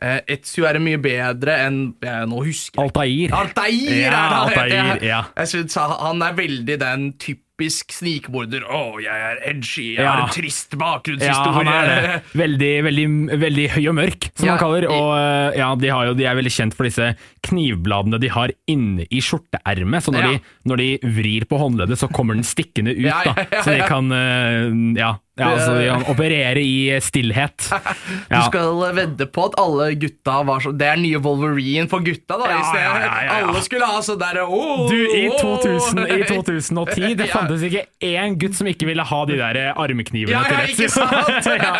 uh, 0.05 0.19
Etzio 0.29 0.67
er 0.69 0.77
mye 0.83 0.99
bedre 1.01 1.57
enn 1.65 1.79
jeg 2.05 2.27
nå 2.29 2.43
husker 2.45 2.83
Altair. 2.85 3.33
Altair! 3.33 3.89
Ja, 3.89 4.05
er 4.05 4.11
det. 4.11 4.37
Altair, 4.43 4.75
Jeg- 4.75 5.03
ja. 5.09 5.23
Jeg 5.41 5.47
synes 5.55 5.75
han 5.81 6.21
er 6.21 6.37
veldig 6.37 6.79
den 6.85 7.09
typisk 7.55 7.91
snikmorder. 7.95 8.63
Å, 8.67 8.99
jeg 9.01 9.15
er 9.15 9.39
edgy, 9.49 9.95
jeg 9.95 10.03
Ja. 10.03 10.11
har 10.11 10.21
en 10.23 10.29
trist 10.33 10.73
Ja, 10.73 10.77
bakgrunnshistorie. 10.77 11.53
han 11.53 11.67
er. 11.67 12.21
Veldig, 12.35 12.83
veldig, 12.83 13.07
veldig 13.39 13.69
høy 13.71 13.87
og 13.89 13.95
mørk, 13.95 14.29
som 14.35 14.45
Ja, 14.47 14.51
han 14.55 14.59
kaller. 14.59 14.87
Og 14.89 15.17
eh, 15.17 15.57
ja, 15.59 15.75
de, 15.75 15.87
har 15.89 16.05
jo, 16.07 16.13
de 16.13 16.25
er 16.25 16.35
veldig 16.35 16.51
kjent 16.51 16.73
for 16.75 16.83
disse 16.83 17.15
knivbladene 17.47 18.19
de 18.19 18.27
har 18.27 18.51
inne 18.67 19.05
i 19.09 19.21
skjorteermet. 19.21 20.03
Så 20.03 20.11
når, 20.11 20.21
Ja. 20.21 20.31
de, 20.31 20.41
når 20.65 20.77
de 20.77 20.89
vrir 21.15 21.45
på 21.45 21.57
håndleddet, 21.59 21.97
så 21.97 22.11
kommer 22.11 22.35
den 22.35 22.43
stikkende 22.43 22.91
ut. 22.95 23.05
Ja, 23.05 23.21
ja, 23.25 23.33
da. 23.33 23.61
Så 23.63 23.71
de 23.71 23.81
kan 23.87 24.11
eh, 24.11 24.99
ja, 24.99 25.13
ja, 25.37 25.49
altså, 25.51 25.73
de 25.79 25.87
kan 25.89 26.05
operere 26.11 26.61
i 26.63 26.99
stillhet. 27.03 27.69
Du 28.31 28.41
skal 28.49 28.93
vedde 28.95 29.25
på 29.31 29.45
at 29.49 29.55
alle 29.59 29.93
gutta 29.99 30.39
var 30.47 30.59
sånn 30.63 30.77
Det 30.79 30.87
er 30.87 30.97
nye 30.99 31.19
Wolverine 31.21 31.87
for 31.91 31.99
gutta, 32.03 32.37
da. 32.39 32.47
Ja, 32.49 32.59
ja, 32.73 32.81
ja, 32.81 32.93
ja, 33.05 33.23
ja. 33.25 33.47
Alle 33.49 33.61
skulle 33.63 33.85
ha 33.89 33.99
sånn 34.03 34.17
derre 34.19 34.45
oh, 34.47 34.87
Du, 34.89 34.95
i, 34.95 35.27
oh. 35.29 35.59
2000, 35.61 35.99
I 36.07 36.23
2010 36.29 37.15
det 37.19 37.27
Ja. 37.35 37.44
Fantes 37.45 37.65
ikke 37.67 37.86
én 38.05 38.36
gutt 38.39 38.58
som 38.58 38.69
ikke 38.69 38.88
ville 38.89 39.05
ha 39.05 39.21
de 39.29 39.38
der 39.39 39.60
armknivene 39.71 40.34
Ja, 40.34 40.43
ja, 40.49 40.65
til 40.75 40.89
rett. 40.89 41.51
Ja. 41.65 41.71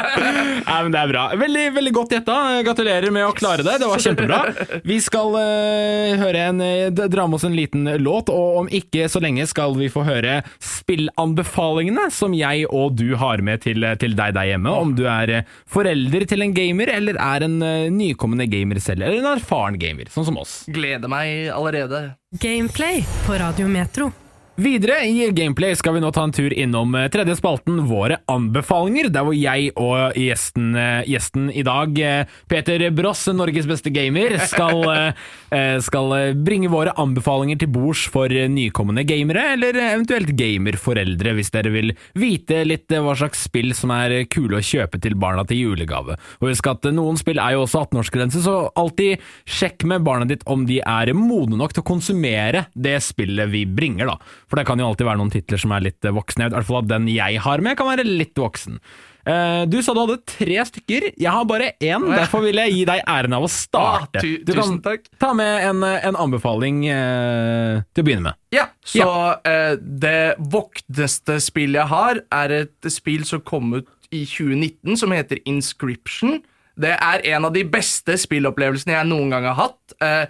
Nei, 0.66 0.78
men 0.86 0.94
det 0.94 1.00
er 1.02 1.10
bra. 1.12 1.24
Veldig, 1.38 1.64
veldig 1.76 1.92
godt 1.94 2.14
gjetta. 2.16 2.36
Gratulerer 2.66 3.14
med 3.14 3.26
å 3.28 3.34
klare 3.36 3.66
det. 3.66 3.76
Det 3.82 3.90
var 3.90 4.02
kjempebra. 4.02 4.40
Vi 4.88 4.98
skal 5.04 5.36
uh, 5.36 6.16
høre 6.22 6.46
en, 6.52 6.62
eh, 6.64 6.88
dra 6.96 7.26
med 7.28 7.38
oss 7.38 7.46
en 7.48 7.58
liten 7.58 7.90
låt, 8.02 8.32
og 8.34 8.62
om 8.62 8.72
ikke 8.72 9.10
så 9.12 9.22
lenge 9.24 9.46
skal 9.50 9.76
vi 9.78 9.90
få 9.92 10.06
høre 10.08 10.40
spillanbefalingene 10.64 12.08
som 12.14 12.34
jeg 12.38 12.66
og 12.70 12.98
du 12.98 13.18
har 13.20 13.44
med 13.46 13.66
til, 13.66 13.86
til 14.02 14.18
deg 14.18 14.36
der 14.38 14.52
hjemme. 14.54 14.74
Om 14.74 14.96
du 14.98 15.06
er 15.12 15.34
eh, 15.42 15.56
forelder 15.70 16.28
til 16.32 16.46
en 16.46 16.56
gamer, 16.56 16.92
eller 16.96 17.20
er 17.22 17.48
en 17.48 17.58
uh, 17.62 17.88
nykommende 17.94 18.50
gamer 18.52 18.82
selv, 18.84 19.06
eller 19.06 19.22
en 19.22 19.34
erfaren 19.36 19.80
gamer, 19.82 20.12
sånn 20.14 20.30
som 20.32 20.42
oss. 20.42 20.62
Gleder 20.72 21.12
meg 21.12 21.50
allerede. 21.54 22.08
Gameplay 22.42 23.04
på 23.28 23.42
Radio 23.42 23.70
Metro. 23.72 24.14
Videre 24.56 25.02
i 25.04 25.32
Gameplay 25.36 25.76
skal 25.76 25.98
vi 25.98 26.00
nå 26.00 26.08
ta 26.16 26.22
en 26.24 26.32
tur 26.32 26.54
innom 26.56 26.94
eh, 26.96 27.10
tredje 27.12 27.34
spalten, 27.36 27.82
våre 27.90 28.22
anbefalinger, 28.32 29.10
der 29.12 29.26
hvor 29.28 29.36
jeg 29.36 29.74
og 29.76 30.16
gjesten, 30.16 30.70
eh, 30.80 31.02
gjesten 31.12 31.50
i 31.52 31.64
dag, 31.68 31.92
eh, 32.00 32.30
Peter 32.48 32.86
Bross, 32.96 33.26
Norges 33.36 33.68
beste 33.68 33.92
gamer, 33.92 34.38
skal, 34.48 35.12
skal 35.88 36.14
bringe 36.48 36.70
våre 36.72 36.94
anbefalinger 37.00 37.60
til 37.60 37.72
bords 37.76 38.06
for 38.12 38.32
nykommende 38.32 39.04
gamere, 39.08 39.44
eller 39.58 39.76
eventuelt 39.82 40.32
gamerforeldre, 40.40 41.36
hvis 41.36 41.52
dere 41.52 41.74
vil 41.76 41.92
vite 42.16 42.62
litt 42.64 42.96
hva 42.96 43.16
slags 43.20 43.44
spill 43.50 43.76
som 43.76 43.92
er 43.96 44.22
kule 44.32 44.62
å 44.62 44.64
kjøpe 44.64 45.02
til 45.04 45.18
barna 45.20 45.44
til 45.48 45.66
julegave. 45.66 46.16
Og 46.40 46.48
husk 46.54 46.72
at 46.72 46.88
noen 46.96 47.20
spill 47.20 47.44
er 47.44 47.58
jo 47.58 47.66
også 47.66 47.84
18-årsgrense, 47.90 48.46
så 48.48 48.56
alltid 48.80 49.24
sjekk 49.44 49.84
med 49.92 50.08
barnet 50.08 50.32
ditt 50.32 50.48
om 50.48 50.64
de 50.70 50.80
er 50.80 51.12
modne 51.18 51.60
nok 51.60 51.76
til 51.76 51.84
å 51.84 51.90
konsumere 51.92 52.66
det 52.72 52.98
spillet 53.04 53.52
vi 53.52 53.66
bringer, 53.68 54.16
da. 54.16 54.20
For 54.50 54.60
det 54.60 54.68
kan 54.70 54.80
jo 54.82 54.88
alltid 54.90 55.08
være 55.08 55.18
noen 55.22 55.34
titler 55.34 55.62
som 55.62 55.74
er 55.76 55.86
litt 55.88 56.06
eh, 56.06 56.14
voksne. 56.16 56.48
I 56.50 56.56
hvert 56.56 56.68
fall 56.70 56.84
at 56.84 56.90
den 56.92 57.08
jeg 57.12 57.42
har 57.42 57.64
med, 57.66 57.78
kan 57.80 57.90
være 57.90 58.06
litt 58.06 58.36
voksen. 58.38 58.80
Eh, 59.26 59.64
Du 59.66 59.80
sa 59.82 59.96
du 59.98 60.02
hadde 60.04 60.20
tre 60.30 60.60
stykker. 60.70 61.08
Jeg 61.18 61.32
har 61.34 61.46
bare 61.50 61.72
én. 61.82 62.06
Derfor 62.14 62.44
vil 62.46 62.60
jeg 62.62 62.76
gi 62.76 62.84
deg 62.86 63.02
æren 63.10 63.34
av 63.34 63.48
å 63.48 63.50
starte. 63.50 64.22
Ah, 64.22 64.46
Du 64.46 64.54
kan 64.54 64.78
ta 65.20 65.32
med 65.34 65.66
en, 65.72 65.84
eh, 65.84 66.06
en 66.12 66.16
anbefaling 66.28 66.84
eh, 66.92 67.82
til 67.94 68.04
å 68.04 68.06
begynne 68.06 68.28
med. 68.30 68.40
Ja, 68.54 68.68
så 68.86 69.10
eh, 69.46 69.76
det 69.82 70.36
vokteste 70.40 71.40
spillet 71.42 71.82
jeg 71.82 71.90
har, 71.92 72.22
er 72.32 72.56
et 72.62 72.92
spill 72.94 73.26
som 73.26 73.42
kom 73.42 73.74
ut 73.82 73.90
i 74.14 74.24
2019, 74.30 74.96
som 75.02 75.12
heter 75.12 75.42
Inscription. 75.50 76.44
Det 76.78 76.94
er 76.94 77.24
en 77.34 77.46
av 77.48 77.54
de 77.56 77.64
beste 77.64 78.18
spillopplevelsene 78.20 78.94
jeg 78.98 79.08
noen 79.10 79.32
gang 79.34 79.46
har 79.48 79.58
hatt. 79.58 79.96
Eh, 80.04 80.26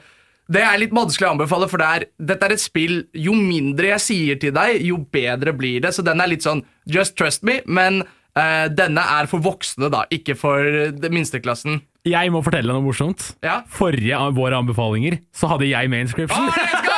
det 0.52 0.62
er 0.62 0.78
litt 0.78 0.94
vanskelig 0.94 1.28
å 1.28 1.32
anbefale, 1.36 1.70
for 1.72 1.82
det 1.82 1.88
er, 1.88 2.06
dette 2.34 2.46
er 2.46 2.54
et 2.54 2.62
spill 2.62 3.00
Jo 3.18 3.34
mindre 3.34 3.96
jeg 3.96 4.04
sier 4.04 4.38
til 4.42 4.54
deg, 4.56 4.84
jo 4.86 5.00
bedre 5.12 5.56
blir 5.58 5.82
det. 5.82 5.94
Så 5.96 6.06
den 6.06 6.22
er 6.22 6.30
litt 6.30 6.46
sånn 6.46 6.62
just 6.86 7.18
trust 7.18 7.46
me. 7.48 7.62
Men 7.66 8.04
Eh, 8.36 8.68
denne 8.76 9.00
er 9.00 9.30
for 9.32 9.40
voksne, 9.40 9.88
da, 9.92 10.04
ikke 10.12 10.36
for 10.36 10.92
det 10.92 11.12
minsteklassen. 11.14 11.80
Jeg 12.06 12.32
må 12.34 12.42
fortelle 12.44 12.68
deg 12.68 12.76
noe 12.76 12.84
morsomt. 12.84 13.30
Ja. 13.46 13.62
Forrige 13.72 14.18
av 14.20 14.36
våre 14.36 14.60
anbefalinger 14.60 15.22
så 15.34 15.48
hadde 15.54 15.70
jeg 15.70 15.90
med 15.90 16.06
inscription. 16.06 16.50
let's 16.52 16.84
go! 16.84 16.98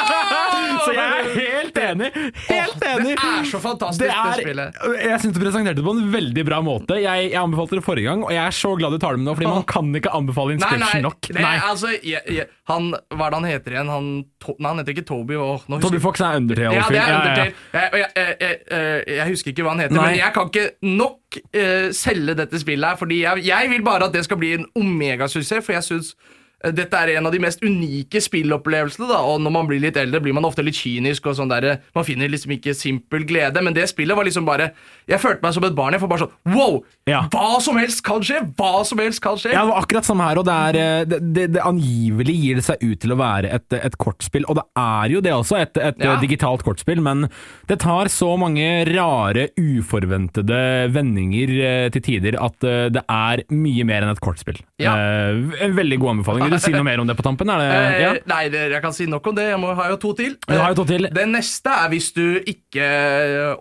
så 0.88 0.95
jeg 0.97 1.05
er 1.05 1.29
helt 1.78 2.02
enig! 2.02 2.34
Helt 2.48 2.86
enig! 2.90 3.13
Det 3.18 3.28
er 3.30 3.50
så 3.52 3.62
fantastisk, 3.63 4.04
Det 4.04 4.10
det, 4.10 4.18
er, 4.18 4.42
spillet. 4.42 4.80
jeg 5.04 5.20
syns 5.24 5.36
du 5.36 5.42
presenterte 5.42 5.80
det 5.80 5.86
på 5.86 5.94
en 5.96 6.12
veldig 6.13 6.46
bra 6.48 6.60
måte. 6.66 6.98
Jeg, 7.02 7.30
jeg 7.32 7.40
anbefalte 7.42 7.80
det 7.80 7.86
forrige 7.86 8.10
gang, 8.10 8.24
og 8.26 8.34
jeg 8.34 8.44
er 8.44 8.58
så 8.58 8.74
glad 8.80 8.96
du 8.96 9.00
tar 9.02 9.18
det 9.18 9.22
med 9.22 9.30
nå, 9.30 9.36
fordi 9.40 9.52
man 9.52 9.68
kan 9.70 9.92
ikke 10.00 10.13
anbefale 10.18 10.54
Nei, 10.54 10.58
inscription 10.60 10.98
nei, 10.98 11.04
nok. 11.06 11.30
Nei, 11.34 11.44
nei, 11.46 11.56
altså 11.70 11.94
jeg, 11.96 12.22
jeg, 12.38 12.48
han, 12.72 12.90
Hva 13.13 13.28
er 13.28 13.36
det 13.36 13.40
han 13.40 13.50
heter 13.52 13.76
igjen? 13.78 13.92
Han, 13.94 14.10
to, 14.44 14.56
nei, 14.58 14.72
han 14.72 14.82
heter 14.82 14.96
ikke 14.96 15.08
Toby. 15.12 15.38
Og, 15.42 15.68
nå 15.72 15.82
Toby 15.84 16.02
Fox 16.04 16.24
er 16.24 16.40
Undertale. 16.42 16.78
Ja, 16.78 16.88
det 16.90 17.04
er 17.04 17.12
Ja, 17.12 17.84
ja, 17.84 18.00
ja. 18.04 18.16
Jeg, 18.38 19.04
jeg, 19.18 19.28
husker 19.32 19.54
ikke 19.54 19.68
hva 19.68 19.76
han 19.76 19.86
heter, 19.86 19.98
Nei. 19.98 20.08
men 20.10 20.20
jeg 20.20 20.34
kan 20.36 20.50
ikke 20.52 20.66
nok 20.88 21.40
eh, 21.52 21.90
selge 21.96 22.38
dette 22.38 22.62
spillet 22.62 22.94
her. 22.94 23.00
Fordi 23.00 23.22
jeg, 23.24 23.46
jeg 23.48 23.72
vil 23.74 23.86
bare 23.86 24.10
at 24.10 24.16
det 24.16 24.26
skal 24.28 24.40
bli 24.42 24.56
en 24.58 24.68
omegasuksess, 24.78 25.66
for 25.66 25.78
jeg 25.78 25.86
syns 25.88 26.13
eh, 26.16 26.36
dette 26.58 26.98
er 26.98 27.12
en 27.13 27.28
av 27.30 27.34
de 27.34 27.39
mest 27.41 27.62
unike 27.62 28.17
spillopplevelsene. 28.24 29.08
da 29.12 29.20
Og 29.30 29.41
når 29.41 29.54
man 29.54 29.67
blir 29.70 29.82
litt 29.82 29.98
eldre, 29.98 30.22
blir 30.22 30.34
man 30.34 30.46
ofte 30.46 30.63
litt 30.65 30.76
kynisk. 30.76 31.26
og 31.28 31.36
sånn 31.38 31.50
der, 31.50 31.82
Man 31.93 32.04
finner 32.04 32.28
liksom 32.28 32.52
ikke 32.52 32.74
simpel 32.74 33.26
glede. 33.26 33.62
Men 33.62 33.74
det 33.74 33.89
spillet 33.89 34.17
var 34.17 34.26
liksom 34.26 34.46
bare 34.46 34.74
Jeg 35.08 35.22
følte 35.24 35.43
meg 35.46 35.54
som 35.56 35.63
et 35.67 35.76
barn. 35.78 35.96
Jeg 35.96 36.02
får 36.04 36.10
bare 36.12 36.26
sånn 36.26 36.56
Wow! 36.58 36.78
Ja. 37.08 37.22
Hva 37.32 37.62
som 37.63 37.78
helst 37.80 38.02
kan 38.04 38.24
skje! 38.26 38.41
Hva 38.60 38.82
som 38.88 39.00
helst 39.00 39.22
kan 39.24 39.38
skje! 39.39 39.54
Ja, 39.56 39.62
det 39.63 39.72
var 39.72 39.84
akkurat 39.86 40.08
samme 40.08 40.26
her, 40.28 40.41
og 40.41 40.48
det, 40.48 40.56
er, 40.67 40.80
eh, 40.82 41.06
det, 41.08 41.20
det, 41.36 41.46
det 41.56 41.63
angivelig 41.63 42.36
gir 42.36 42.60
det 42.60 42.65
seg 42.67 42.84
ut 42.84 43.00
til 43.04 43.13
å 43.15 43.20
være 43.20 43.52
et, 43.56 43.78
et 43.78 43.96
kortspill, 44.02 44.43
og 44.52 44.58
det 44.60 44.65
er 44.82 45.13
jo 45.15 45.22
det 45.24 45.34
også, 45.36 45.60
et, 45.63 45.80
et 45.80 46.04
Ja. 46.04 46.13
eh, 46.17 46.20
digitalt 46.26 46.65
kortspill, 46.67 47.00
men 47.06 47.28
det 47.72 47.80
tar 47.86 48.12
så 48.12 48.34
mange 48.39 48.67
rare, 48.91 49.48
uforventede 49.58 50.60
vendinger 50.93 51.54
eh, 51.63 51.88
til 51.96 52.04
tider 52.06 52.38
at 52.43 52.60
det 52.93 53.04
er 53.08 53.43
mye 53.54 53.86
mer 53.88 54.04
enn 54.06 54.12
et 54.13 54.22
kortspill. 54.24 54.60
Ja. 54.82 54.93
Eh, 54.98 55.63
en 55.65 55.76
veldig 55.78 56.00
god 56.02 56.15
anbefaling. 56.17 56.48
Vil 56.48 56.58
du 56.58 56.63
si 56.63 56.74
noe 56.76 56.86
mer 56.88 57.02
om 57.02 57.08
det 57.10 57.15
på 57.17 57.26
tampen? 57.26 57.48
Det, 57.50 57.70
ja? 58.04 58.12
Nei, 58.30 58.41
jeg 58.52 58.82
kan 58.84 58.96
si 58.96 59.08
nok 59.10 59.32
om 59.32 59.38
det. 59.38 59.48
Jeg 59.54 59.62
må, 59.62 59.72
har 59.78 59.93
jo 59.93 60.00
to 60.04 60.13
til. 60.17 60.36
Har 60.52 60.74
jo 60.76 60.82
to 60.82 60.88
til. 60.91 61.08
Det 61.15 61.26
neste 61.32 61.74
er 61.86 61.91
hvis 61.93 62.12
du 62.15 62.26
ikke 62.43 62.88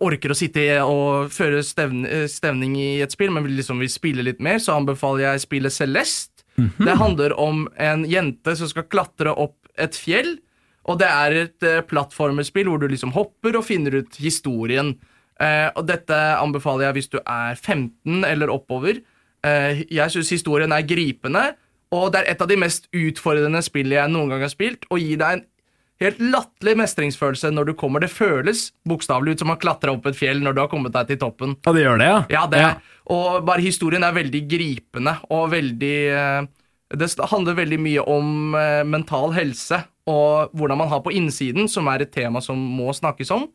orker 0.04 0.34
å 0.34 0.38
sitte 0.38 0.66
og 0.82 1.30
føre 1.36 1.62
stevn, 1.64 2.04
eh, 2.08 2.26
stevning 2.30 2.76
i 2.80 2.88
et 3.04 3.12
spill, 3.14 3.32
men 3.34 3.46
liksom 3.48 3.82
vil 3.82 3.92
spille 3.92 4.24
litt 4.26 4.40
mer, 4.42 4.58
så 4.62 4.78
anbefaler 4.80 5.26
jeg 5.28 5.46
spillet 5.46 5.74
Celeste. 5.74 6.44
Mhm. 6.56 6.84
Det 6.86 6.96
handler 6.96 7.36
om 7.38 7.66
en 7.76 8.04
jente 8.08 8.56
som 8.56 8.68
skal 8.68 8.88
klatre 8.88 9.34
opp 9.36 9.56
et 9.78 9.94
fjell. 9.94 10.38
Og 10.86 11.00
det 11.00 11.08
er 11.10 11.34
et 11.42 11.66
uh, 11.66 11.82
plattformerspill 11.86 12.70
hvor 12.70 12.80
du 12.80 12.88
liksom 12.88 13.12
hopper 13.16 13.58
og 13.58 13.66
finner 13.66 13.98
ut 14.00 14.18
historien. 14.22 14.94
Uh, 15.36 15.68
og 15.76 15.84
dette 15.90 16.16
anbefaler 16.38 16.86
jeg 16.86 16.96
hvis 16.96 17.12
du 17.12 17.18
er 17.20 17.58
15 17.58 18.24
eller 18.24 18.52
oppover. 18.54 19.02
Uh, 19.44 19.82
jeg 19.90 20.14
syns 20.14 20.32
historien 20.32 20.72
er 20.72 20.86
gripende, 20.86 21.44
og 21.94 22.12
det 22.14 22.22
er 22.22 22.32
et 22.32 22.42
av 22.42 22.48
de 22.50 22.58
mest 22.58 22.88
utfordrende 22.94 23.60
spillene 23.62 23.98
jeg 23.98 24.14
noen 24.14 24.32
gang 24.32 24.46
har 24.46 24.52
spilt, 24.52 24.86
og 24.90 25.02
gir 25.02 25.20
deg 25.20 25.36
en 25.36 25.44
helt 26.02 26.20
latterlig 26.20 26.76
mestringsfølelse 26.82 27.50
når 27.54 27.70
du 27.70 27.74
kommer. 27.78 28.04
Det 28.04 28.12
føles 28.12 28.68
bokstavelig 28.88 29.36
ut 29.36 29.44
som 29.44 29.54
å 29.54 29.58
klatre 29.60 29.94
opp 29.94 30.06
et 30.10 30.18
fjell 30.18 30.42
når 30.44 30.56
du 30.56 30.62
har 30.64 30.70
kommet 30.72 30.94
deg 30.96 31.12
til 31.12 31.20
toppen. 31.24 31.56
Ja, 31.64 31.74
det 31.76 31.84
gjør 31.86 32.00
det, 32.02 32.10
ja. 32.10 32.20
Ja, 32.36 32.44
det, 32.52 32.62
Og 33.12 33.42
bare 33.48 33.64
historien 33.64 34.04
er 34.04 34.16
veldig 34.16 34.42
gripende 34.50 35.16
og 35.30 35.50
veldig 35.54 35.98
eh, 36.12 36.40
Det 36.96 37.10
handler 37.30 37.58
veldig 37.58 37.78
mye 37.82 38.02
om 38.02 38.56
eh, 38.58 38.82
mental 38.86 39.32
helse 39.36 39.84
og 40.06 40.52
hvordan 40.54 40.78
man 40.78 40.90
har 40.92 41.00
på 41.02 41.10
innsiden, 41.10 41.66
som 41.68 41.88
er 41.90 42.04
et 42.04 42.12
tema 42.14 42.38
som 42.40 42.58
må 42.58 42.92
snakkes 42.94 43.32
om. 43.34 43.48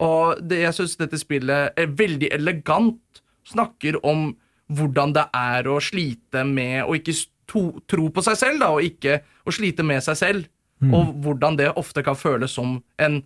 Og 0.00 0.38
det, 0.40 0.62
jeg 0.62 0.76
syns 0.76 0.96
dette 0.96 1.18
spillet 1.20 1.74
er 1.76 1.96
veldig 1.98 2.30
elegant. 2.32 3.20
Snakker 3.48 3.98
om 4.06 4.30
hvordan 4.72 5.12
det 5.16 5.26
er 5.36 5.68
å 5.68 5.78
slite 5.84 6.44
med 6.48 6.86
å 6.86 6.96
ikke 6.96 7.12
to, 7.48 7.64
tro 7.88 8.08
på 8.12 8.24
seg 8.24 8.38
selv, 8.40 8.62
da, 8.62 8.70
og 8.76 8.84
ikke 8.84 9.20
å 9.48 9.54
slite 9.54 9.84
med 9.84 10.04
seg 10.04 10.20
selv. 10.20 10.48
Og 10.84 11.14
hvordan 11.24 11.58
det 11.58 11.72
ofte 11.76 12.04
kan 12.06 12.18
føles 12.18 12.54
som 12.54 12.78
en 13.02 13.22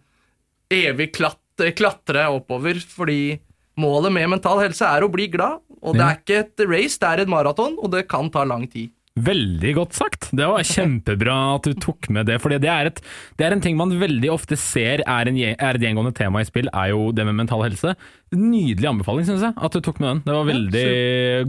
evig 0.73 1.11
klatt, 1.17 1.39
klatre 1.77 2.27
oppover, 2.33 2.81
fordi 2.81 3.39
målet 3.81 4.13
med 4.15 4.31
mental 4.33 4.63
helse 4.65 4.89
er 4.89 5.05
å 5.05 5.13
bli 5.13 5.29
glad. 5.33 5.61
Og 5.83 5.99
det 5.99 6.07
er 6.07 6.19
ikke 6.21 6.41
et 6.45 6.67
race, 6.71 6.99
det 7.03 7.09
er 7.09 7.25
et 7.25 7.31
maraton, 7.31 7.77
og 7.83 7.91
det 7.93 8.07
kan 8.11 8.31
ta 8.33 8.45
lang 8.47 8.69
tid. 8.71 8.93
Veldig 9.13 9.75
godt 9.77 9.93
sagt. 9.93 10.31
Det 10.33 10.47
var 10.49 10.65
kjempebra 10.65 11.35
at 11.59 11.67
du 11.69 11.75
tok 11.77 12.09
med 12.17 12.31
det. 12.31 12.39
For 12.41 12.49
det 12.49 12.65
er, 12.65 12.89
et, 12.89 13.01
det 13.37 13.45
er 13.45 13.53
en 13.53 13.61
ting 13.61 13.77
man 13.77 13.93
veldig 14.01 14.31
ofte 14.33 14.57
ser 14.57 15.03
er, 15.05 15.29
en, 15.29 15.37
er 15.37 15.77
et 15.77 15.85
gjengående 15.85 16.15
tema 16.17 16.41
i 16.41 16.49
spill, 16.49 16.71
er 16.73 16.95
jo 16.95 17.11
det 17.13 17.27
med 17.29 17.37
mental 17.43 17.61
helse. 17.67 17.93
Nydelig 18.33 18.89
anbefaling, 18.89 19.29
syns 19.29 19.45
jeg, 19.45 19.53
at 19.53 19.77
du 19.77 19.83
tok 19.85 20.01
med 20.01 20.09
den. 20.09 20.23
Det 20.25 20.39
var 20.39 20.49
veldig 20.49 20.87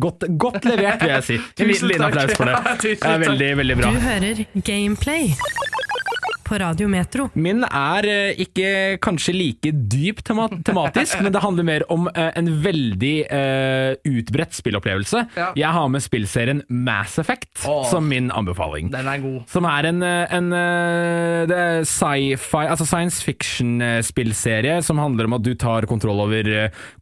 godt, 0.04 0.28
godt 0.44 0.68
levert, 0.68 1.06
vil 1.06 1.16
jeg 1.16 1.28
si. 1.30 1.40
En 1.64 1.72
liten, 1.72 1.88
Tusen 1.88 2.04
takk. 2.04 2.10
applaus 2.10 2.36
for 2.36 2.52
det. 2.52 2.60
Det 2.84 3.14
er 3.14 3.24
veldig, 3.30 3.52
veldig 3.64 3.80
bra. 3.80 3.94
Du 3.96 4.04
hører 4.10 4.44
Gameplay 4.68 5.32
på 6.54 6.60
Radio 6.62 6.88
Metro. 6.92 7.28
Min 7.34 7.64
er 7.66 8.06
eh, 8.10 8.42
ikke 8.44 9.00
kanskje 9.02 9.34
like 9.34 9.72
dyp 9.90 10.22
tema 10.26 10.46
tematisk, 10.66 11.18
men 11.24 11.34
det 11.34 11.42
handler 11.42 11.66
mer 11.66 11.86
om 11.94 12.06
eh, 12.12 12.30
en 12.38 12.50
veldig 12.64 13.14
uh, 13.32 13.94
utbredt 14.06 14.54
spillopplevelse. 14.58 15.24
Ja. 15.38 15.48
Jeg 15.58 15.74
har 15.74 15.90
med 15.90 16.04
spillserien 16.04 16.62
Mass 16.70 17.18
Effect 17.22 17.64
Åh. 17.70 17.88
som 17.90 18.06
min 18.10 18.30
anbefaling. 18.34 18.92
Den 18.94 19.10
er 19.10 19.24
god. 19.24 19.40
Som 19.50 19.66
er 19.70 19.88
en, 19.90 20.04
en 20.04 20.54
sci-fi, 21.90 22.64
altså 22.68 22.88
science 22.88 23.24
fiction-spillserie 23.26 24.78
som 24.86 25.02
handler 25.02 25.30
om 25.30 25.38
at 25.40 25.46
du 25.46 25.54
tar 25.60 25.88
kontroll 25.90 26.22
over 26.28 26.52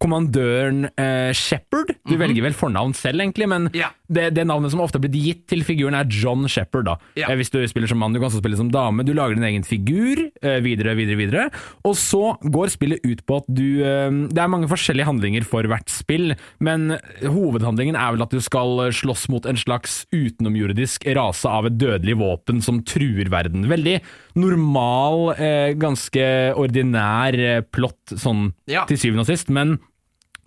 kommandøren 0.01 0.85
uh, 0.93 1.31
Shepherd. 1.35 1.95
Du 2.07 2.15
velger 2.21 2.45
vel 2.47 2.55
fornavn 2.57 2.95
selv, 2.97 3.23
egentlig, 3.25 3.49
men. 3.51 3.67
Ja. 3.75 3.91
det, 4.11 4.29
det 4.35 4.45
navnet 4.47 4.73
som 4.73 4.81
ofte 4.83 4.99
har 4.99 5.05
blitt 5.05 5.19
gitt 5.19 5.43
til 5.51 5.65
figuren, 5.67 5.97
er 5.97 6.07
John 6.11 6.47
Shepherd. 6.51 6.87
Da. 6.87 6.97
Ja. 7.19 7.33
Hvis 7.39 7.51
du 7.53 7.59
spiller 7.69 7.91
som 7.91 7.99
mann, 8.01 8.15
du 8.15 8.21
kan 8.21 8.29
også 8.29 8.41
spille 8.43 8.59
som 8.59 8.71
dame. 8.71 9.05
Du 9.07 9.13
lager 9.17 9.37
din 9.37 9.40
egen 9.47 9.65
figur, 9.67 10.21
eh, 10.41 10.59
videre, 10.63 10.95
videre, 10.97 11.17
videre. 11.19 11.45
Og 11.87 11.95
så 11.99 12.35
går 12.41 12.71
spillet 12.73 13.05
ut 13.05 13.23
på 13.25 13.41
at 13.41 13.49
du 13.51 13.81
eh, 13.83 14.09
Det 14.31 14.41
er 14.41 14.51
mange 14.51 14.69
forskjellige 14.71 15.07
handlinger 15.07 15.45
for 15.47 15.67
hvert 15.69 15.89
spill, 15.91 16.35
men 16.59 16.97
hovedhandlingen 17.21 17.97
er 17.99 18.15
vel 18.15 18.25
at 18.25 18.33
du 18.33 18.41
skal 18.43 18.91
slåss 18.95 19.27
mot 19.33 19.45
en 19.49 19.59
slags 19.59 20.05
utenomjordisk 20.13 21.05
rase 21.17 21.49
av 21.49 21.69
et 21.69 21.77
dødelig 21.81 22.17
våpen 22.21 22.61
som 22.63 22.81
truer 22.87 23.29
verden. 23.31 23.67
Veldig 23.69 23.99
normal, 24.41 25.31
eh, 25.37 25.73
ganske 25.79 26.25
ordinær 26.55 27.63
plott 27.71 28.15
sånn 28.17 28.53
Ja. 28.67 28.85
til 28.85 28.97
syvende 28.97 29.25
og 29.25 29.31
sist, 29.31 29.49
men 29.49 29.79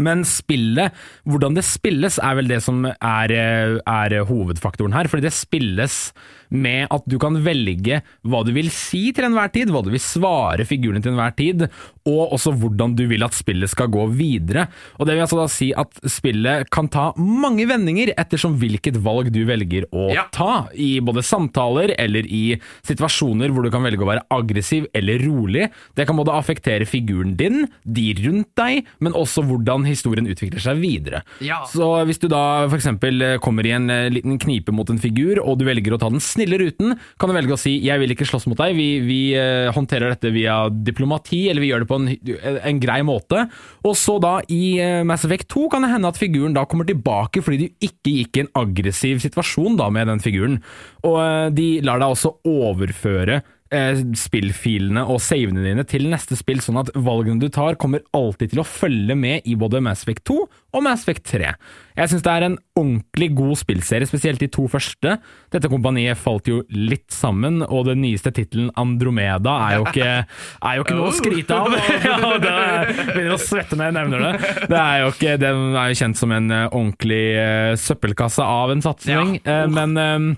men 0.03 0.25
spillet, 0.27 0.91
hvordan 1.25 1.55
det 1.55 1.63
spilles, 1.63 2.19
er 2.19 2.35
vel 2.35 2.49
det 2.51 2.61
som 2.65 2.83
er, 2.85 3.35
er 3.79 4.15
hovedfaktoren 4.27 4.93
her. 4.97 5.07
Fordi 5.07 5.29
det 5.29 5.35
spilles 5.37 6.13
med 6.55 6.87
at 6.95 7.05
du 7.11 7.17
kan 7.23 7.37
velge 7.45 8.01
hva 8.25 8.41
du 8.47 8.53
vil 8.57 8.71
si 8.73 9.09
til 9.17 9.27
enhver 9.29 9.51
tid, 9.55 9.73
hva 9.75 9.83
du 9.85 9.91
vil 9.93 10.03
svare 10.03 10.65
figurene 10.69 11.03
til 11.05 11.13
enhver 11.15 11.35
tid, 11.37 11.67
og 12.07 12.35
også 12.37 12.53
hvordan 12.61 12.95
du 12.99 13.05
vil 13.11 13.25
at 13.27 13.35
spillet 13.37 13.71
skal 13.73 13.91
gå 13.93 14.07
videre. 14.15 14.67
Og 15.01 15.09
det 15.09 15.17
vil 15.17 15.25
altså 15.25 15.39
da 15.41 15.47
si 15.51 15.71
at 15.77 15.99
spillet 16.11 16.69
kan 16.75 16.89
ta 16.93 17.09
mange 17.19 17.67
vendinger 17.69 18.13
ettersom 18.21 18.55
hvilket 18.61 18.99
valg 19.05 19.31
du 19.35 19.43
velger 19.49 19.89
å 19.93 20.11
Ja. 20.15 20.27
ta, 20.33 20.69
i 20.77 21.01
både 21.01 21.25
samtaler 21.27 21.95
eller 21.99 22.27
i 22.29 22.59
situasjoner 22.87 23.51
hvor 23.55 23.65
du 23.67 23.71
kan 23.75 23.83
velge 23.85 24.05
å 24.05 24.09
være 24.13 24.25
aggressiv 24.35 24.87
eller 24.95 25.19
rolig. 25.25 25.69
Det 25.97 26.07
kan 26.07 26.17
både 26.19 26.35
affektere 26.37 26.87
figuren 26.89 27.35
din, 27.41 27.65
de 27.85 28.07
rundt 28.23 28.51
deg, 28.61 28.85
men 29.01 29.17
også 29.17 29.43
hvordan 29.49 29.87
historien 29.89 30.29
utvikler 30.31 30.61
seg 30.63 30.79
videre. 30.83 31.23
Ja. 31.45 31.63
Så 31.71 31.89
hvis 32.07 32.21
du 32.23 32.29
da 32.31 32.67
f.eks. 32.69 32.87
kommer 33.43 33.67
i 33.67 33.73
en 33.75 33.91
eh, 33.91 34.09
liten 34.13 34.39
knipe 34.39 34.73
mot 34.77 34.89
en 34.93 35.01
figur, 35.03 35.41
og 35.43 35.59
du 35.59 35.65
velger 35.67 35.97
å 35.97 35.99
ta 36.01 36.11
den 36.13 36.21
snille 36.23 36.43
ruten, 36.53 36.95
kan 37.19 37.31
du 37.31 37.35
velge 37.37 37.55
å 37.57 37.61
si 37.61 37.79
'jeg 37.81 38.01
vil 38.01 38.13
ikke 38.13 38.27
slåss 38.29 38.47
mot 38.51 38.59
deg', 38.59 38.77
vi, 38.77 39.01
vi 39.01 39.21
eh, 39.39 39.73
håndterer 39.73 40.13
dette 40.13 40.33
via 40.35 40.69
diplomati, 40.69 41.49
eller 41.49 41.65
vi 41.65 41.71
gjør 41.73 41.85
det 41.85 41.91
på 41.91 41.99
en, 42.01 42.09
en 42.61 42.81
grei 42.81 43.01
måte. 43.03 43.49
Og 43.85 43.97
så 43.97 44.19
da 44.21 44.41
i 44.49 44.79
eh, 44.83 45.03
Mass 45.05 45.25
Effect 45.25 45.49
2 45.49 45.69
kan 45.73 45.83
det 45.83 45.93
hende 45.95 46.11
at 46.11 46.21
figuren 46.21 46.55
da 46.55 46.67
kommer 46.69 46.85
tilbake 46.85 47.43
fordi 47.45 47.65
du 47.65 47.87
ikke 47.89 48.15
gikk 48.19 48.37
i 48.37 48.45
en 48.45 48.53
aggressiv 48.55 49.23
situasjon 49.25 49.79
da 49.81 49.89
med 49.89 50.09
den 50.11 50.21
figuren. 50.21 50.61
Og 51.05 51.19
eh, 51.23 51.51
de 51.55 51.69
lar 51.87 52.03
deg 52.03 52.13
også 52.13 52.37
overføre 52.45 53.43
eh, 53.75 54.03
spillfilene 54.19 55.03
og 55.11 55.21
savene 55.25 55.65
dine 55.65 55.85
til 55.89 56.07
neste 56.13 56.39
spill, 56.39 56.63
sånn 56.65 56.79
at 56.85 56.93
valgene 56.95 57.43
du 57.43 57.49
tar 57.53 57.77
kommer 57.81 58.05
alltid 58.15 58.55
til 58.55 58.63
å 58.63 58.67
følge 58.69 59.17
med 59.19 59.49
i 59.51 59.57
både 59.59 59.83
Mass 59.85 60.05
Effect 60.07 60.25
2 60.31 60.39
og 60.75 60.83
Mass 60.83 61.05
Effect 61.05 61.27
3. 61.31 61.51
Jeg 61.95 62.11
syns 62.11 62.25
det 62.27 62.33
er 62.33 62.47
en 62.49 62.57
ordentlig 62.75 63.29
god 63.39 63.59
spillserie, 63.61 64.09
spesielt 64.11 64.41
de 64.43 64.49
to 64.51 64.65
første. 64.71 65.17
Dette 65.55 65.71
kompaniet 65.71 66.19
falt 66.19 66.49
jo 66.51 66.63
litt 66.75 67.15
sammen, 67.15 67.61
og 67.63 67.87
den 67.91 68.01
nyeste 68.03 68.33
tittelen 68.35 68.73
Andromeda 68.81 69.55
er 69.69 69.77
jo 69.79 69.85
ikke, 69.91 70.09
er 70.25 70.79
jo 70.79 70.87
ikke 70.87 70.97
noe 70.99 71.13
å 71.13 71.15
skryte 71.15 71.61
av. 71.61 71.77
ja, 72.09 72.17
det 72.43 72.57
begynner 73.13 73.37
å 73.37 73.43
svette 73.43 73.79
når 73.79 73.91
jeg 73.91 73.99
nevner 74.01 74.25
det. 74.27 74.33
det 74.73 74.81
er 74.81 75.05
jo 75.05 75.13
ikke, 75.15 75.37
den 75.45 75.63
er 75.79 75.93
jo 75.93 76.01
kjent 76.03 76.19
som 76.19 76.35
en 76.35 76.51
eh, 76.55 76.67
ordentlig 76.71 77.23
uh, 77.39 77.75
søppelkasse 77.79 78.51
av 78.57 78.75
en 78.75 78.83
satsing, 78.85 79.39
Ja. 79.45 79.63
uh, 79.65 79.71
men 79.71 79.97
eh, 80.01 80.35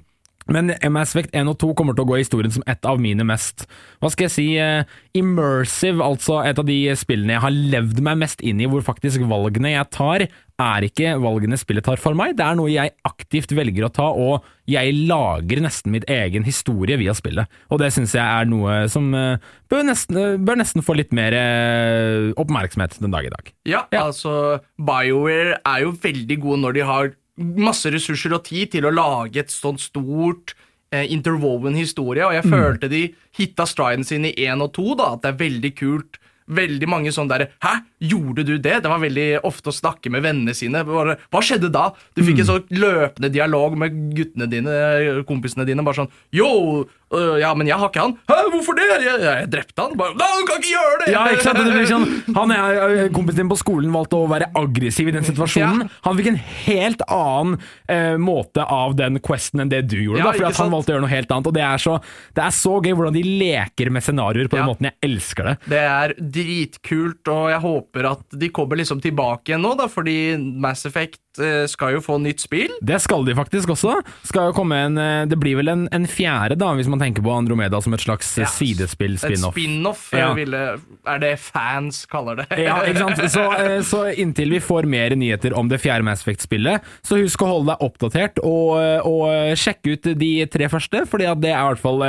Men 0.53 0.71
Mass 0.95 1.11
Effect 1.15 1.35
1 1.35 1.49
og 1.51 1.57
2 1.59 1.73
kommer 1.75 1.97
til 1.97 2.05
å 2.05 2.09
gå 2.13 2.19
i 2.19 2.23
historien 2.23 2.53
som 2.55 2.63
et 2.71 2.87
av 2.87 3.01
mine 3.03 3.25
mest 3.27 3.65
Hva 3.99 4.11
skal 4.13 4.29
jeg 4.29 4.35
si 4.37 4.45
eh, 4.63 4.85
immersive, 5.19 5.99
altså 6.05 6.41
et 6.47 6.59
av 6.61 6.67
de 6.69 6.77
spillene 6.99 7.35
jeg 7.35 7.43
har 7.43 7.55
levd 7.75 8.03
meg 8.07 8.21
mest 8.23 8.45
inn 8.47 8.61
i, 8.63 8.69
hvor 8.71 8.85
faktisk 8.87 9.25
valgene 9.27 9.73
jeg 9.75 9.89
tar, 9.95 10.27
er 10.63 10.87
ikke 10.87 11.17
valgene 11.21 11.59
spillet 11.61 11.85
tar 11.85 11.99
for 12.01 12.17
meg. 12.17 12.37
Det 12.39 12.45
er 12.47 12.57
noe 12.57 12.71
jeg 12.73 12.95
aktivt 13.09 13.53
velger 13.57 13.89
å 13.89 13.93
ta, 13.93 14.07
og 14.13 14.47
jeg 14.71 14.95
lager 15.11 15.61
nesten 15.67 15.93
mitt 15.93 16.07
egen 16.11 16.47
historie 16.47 16.97
via 17.01 17.13
spillet. 17.17 17.51
Og 17.73 17.83
det 17.83 17.91
syns 17.97 18.15
jeg 18.17 18.25
er 18.25 18.49
noe 18.49 18.79
som 18.93 19.11
eh, 19.19 19.43
bør 19.73 19.85
nesten, 19.91 20.23
bør 20.47 20.63
nesten 20.63 20.85
få 20.87 20.97
litt 21.01 21.13
mer 21.17 21.37
eh, 21.37 22.31
oppmerksomhet 22.41 22.97
den 23.03 23.13
dag 23.15 23.29
i 23.29 23.35
dag. 23.35 23.53
Ja, 23.69 23.85
Ja. 23.93 24.07
altså 24.09 24.61
BioWare 24.79 25.59
er 25.65 25.85
jo 25.85 25.95
veldig 26.03 26.41
gode 26.43 26.63
når 26.65 26.77
de 26.79 26.87
har 26.89 27.13
masse 27.37 27.91
ressurser 27.93 28.35
og 28.37 28.47
tid 28.49 28.73
til 28.73 28.87
å 28.89 28.95
lage 28.95 29.43
et 29.43 29.53
sånt 29.53 29.83
stort 29.83 30.55
eh, 30.95 31.05
interwoven 31.13 31.77
historie, 31.77 32.25
og 32.25 32.35
jeg 32.37 32.49
følte 32.49 32.91
de 32.93 33.03
hitta 33.37 33.67
striden 33.69 34.07
sin 34.09 34.25
i 34.29 34.35
én 34.47 34.65
og 34.65 34.73
to, 34.77 34.95
da, 34.99 35.13
at 35.15 35.25
det 35.25 35.35
er 35.35 35.43
veldig 35.45 35.73
kult. 35.77 36.21
Veldig 36.47 36.89
mange 36.89 37.13
sånn 37.15 37.29
derre 37.29 37.49
'hæ, 37.63 37.83
gjorde 38.01 38.45
du 38.47 38.59
det?' 38.59 38.83
Det 38.83 38.91
var 38.91 39.01
veldig 39.03 39.41
ofte 39.43 39.71
å 39.71 39.75
snakke 39.75 40.11
med 40.11 40.23
vennene 40.23 40.55
sine. 40.55 40.85
Bare, 40.85 41.19
Hva 41.33 41.41
skjedde 41.43 41.73
da? 41.73 41.91
Du 42.15 42.23
fikk 42.23 42.41
en 42.41 42.51
sånn 42.53 42.69
løpende 42.71 43.33
dialog 43.33 43.77
med 43.77 44.15
guttene 44.15 44.49
dine, 44.49 45.25
kompisene 45.27 45.67
dine. 45.67 45.83
Bare 45.83 46.07
sånn 46.07 46.11
'yo, 46.33 46.87
Uh, 47.15 47.37
ja, 47.39 47.53
men 47.55 47.69
jeg 47.69 47.79
har 47.79 47.87
ikke 47.87 48.03
han'. 48.03 48.17
'Hæ, 48.27 48.37
hvorfor 48.51 48.75
det?' 48.75 48.99
'Jeg, 48.99 49.21
jeg 49.23 49.51
drepte 49.51 49.79
han'. 49.79 49.95
Bare 49.95 50.11
'Nei, 50.19 50.27
du 50.41 50.47
kan 50.49 50.57
ikke 50.59 50.73
gjøre 50.75 50.97
det!' 51.05 51.13
Ja, 51.15 51.21
ikke 51.31 51.45
sant? 51.45 51.59
Det 51.63 51.71
blir 51.71 51.87
sånn, 51.87 52.07
han 52.35 52.51
er, 52.51 53.09
Kompisen 53.15 53.37
din 53.45 53.51
på 53.53 53.59
skolen 53.61 53.93
valgte 53.95 54.19
å 54.19 54.27
være 54.27 54.49
aggressiv 54.59 55.07
i 55.07 55.15
den 55.15 55.23
situasjonen. 55.23 55.87
Ja. 55.87 55.89
Han 56.03 56.17
fikk 56.19 56.31
en 56.33 56.41
helt 56.67 57.05
annen 57.07 57.61
eh, 57.87 58.17
måte 58.19 58.67
av 58.67 58.97
den 58.99 59.21
questen 59.23 59.63
enn 59.63 59.71
det 59.71 59.85
du 59.87 60.01
gjorde. 60.03 60.19
Ja, 60.19 60.33
da, 60.33 60.35
fordi 60.35 60.59
han 60.59 60.75
valgte 60.75 60.91
å 60.91 60.97
gjøre 60.97 61.05
noe 61.07 61.15
helt 61.15 61.31
annet. 61.31 61.47
Og 61.47 61.55
det 61.55 61.63
er 61.63 61.85
så, 61.87 61.95
det 62.35 62.43
er 62.43 62.57
så 62.59 62.75
gøy 62.83 62.97
hvordan 62.99 63.15
de 63.15 63.23
leker 63.23 63.95
med 63.95 64.03
scenarioer 64.03 64.51
på 64.51 64.59
den 64.59 64.67
måten. 64.67 64.91
Jeg 64.91 64.99
elsker 65.07 65.51
det. 65.53 65.57
Det 65.77 65.85
er 65.87 66.17
dritkult, 66.37 67.27
og 67.33 67.49
jeg 67.53 67.63
håper 67.65 68.11
at 68.15 68.37
de 68.41 68.51
kommer 68.55 68.79
liksom 68.81 69.01
tilbake 69.05 69.51
igjen 69.53 69.65
nå, 69.65 69.75
da, 69.79 69.87
fordi 69.91 70.37
Mass 70.61 70.85
Effect 70.89 71.41
eh, 71.43 71.65
skal 71.71 71.97
jo 71.97 72.03
få 72.05 72.19
nytt 72.23 72.43
spill. 72.45 72.73
Det 72.85 72.99
skal 73.03 73.25
de 73.27 73.35
faktisk 73.37 73.73
også. 73.75 73.97
Skal 74.29 74.51
jo 74.51 74.57
komme 74.57 74.79
en, 74.87 74.99
eh, 75.01 75.25
det 75.31 75.39
blir 75.41 75.59
vel 75.59 75.73
en, 75.73 75.85
en 75.97 76.07
fjerde, 76.11 76.59
da, 76.61 76.71
hvis 76.79 76.91
man 76.93 77.01
tenker 77.03 77.25
på 77.25 77.33
Andromeda 77.35 77.81
som 77.85 77.97
et 77.97 78.05
slags 78.05 78.31
eh, 78.39 78.45
Ja, 78.45 78.51
sidespill, 78.53 79.17
Et 79.19 79.25
spin-off. 79.25 79.57
spin-off 79.57 80.05
eh, 80.15 80.23
Ja. 80.23 80.77
er 81.17 81.23
det 81.23 81.33
fans 81.43 82.05
kaller 82.13 82.43
det. 82.43 82.49
Ja, 82.67 82.79
ikke 82.87 83.05
sant? 83.07 83.25
Så, 83.33 83.45
så 83.89 84.05
inntil 84.15 84.53
vi 84.57 84.63
får 84.65 84.89
mer 84.91 85.17
nyheter 85.19 85.57
om 85.57 85.69
det 85.73 85.81
fjerde 85.83 86.07
Mass 86.07 86.25
Effect-spillet, 86.27 86.85
så 87.07 87.19
husk 87.21 87.43
å 87.47 87.51
holde 87.55 87.73
deg 87.75 87.85
oppdatert 87.87 88.41
og, 88.45 88.77
og 89.09 89.57
sjekke 89.59 89.97
ut 89.97 90.11
de 90.21 90.31
tre 90.53 90.69
første, 90.73 91.05
fordi 91.09 91.29
at 91.31 91.41
det 91.43 91.53
er 91.53 91.61
i 91.63 91.69
hvert 91.71 91.83
fall 91.83 92.05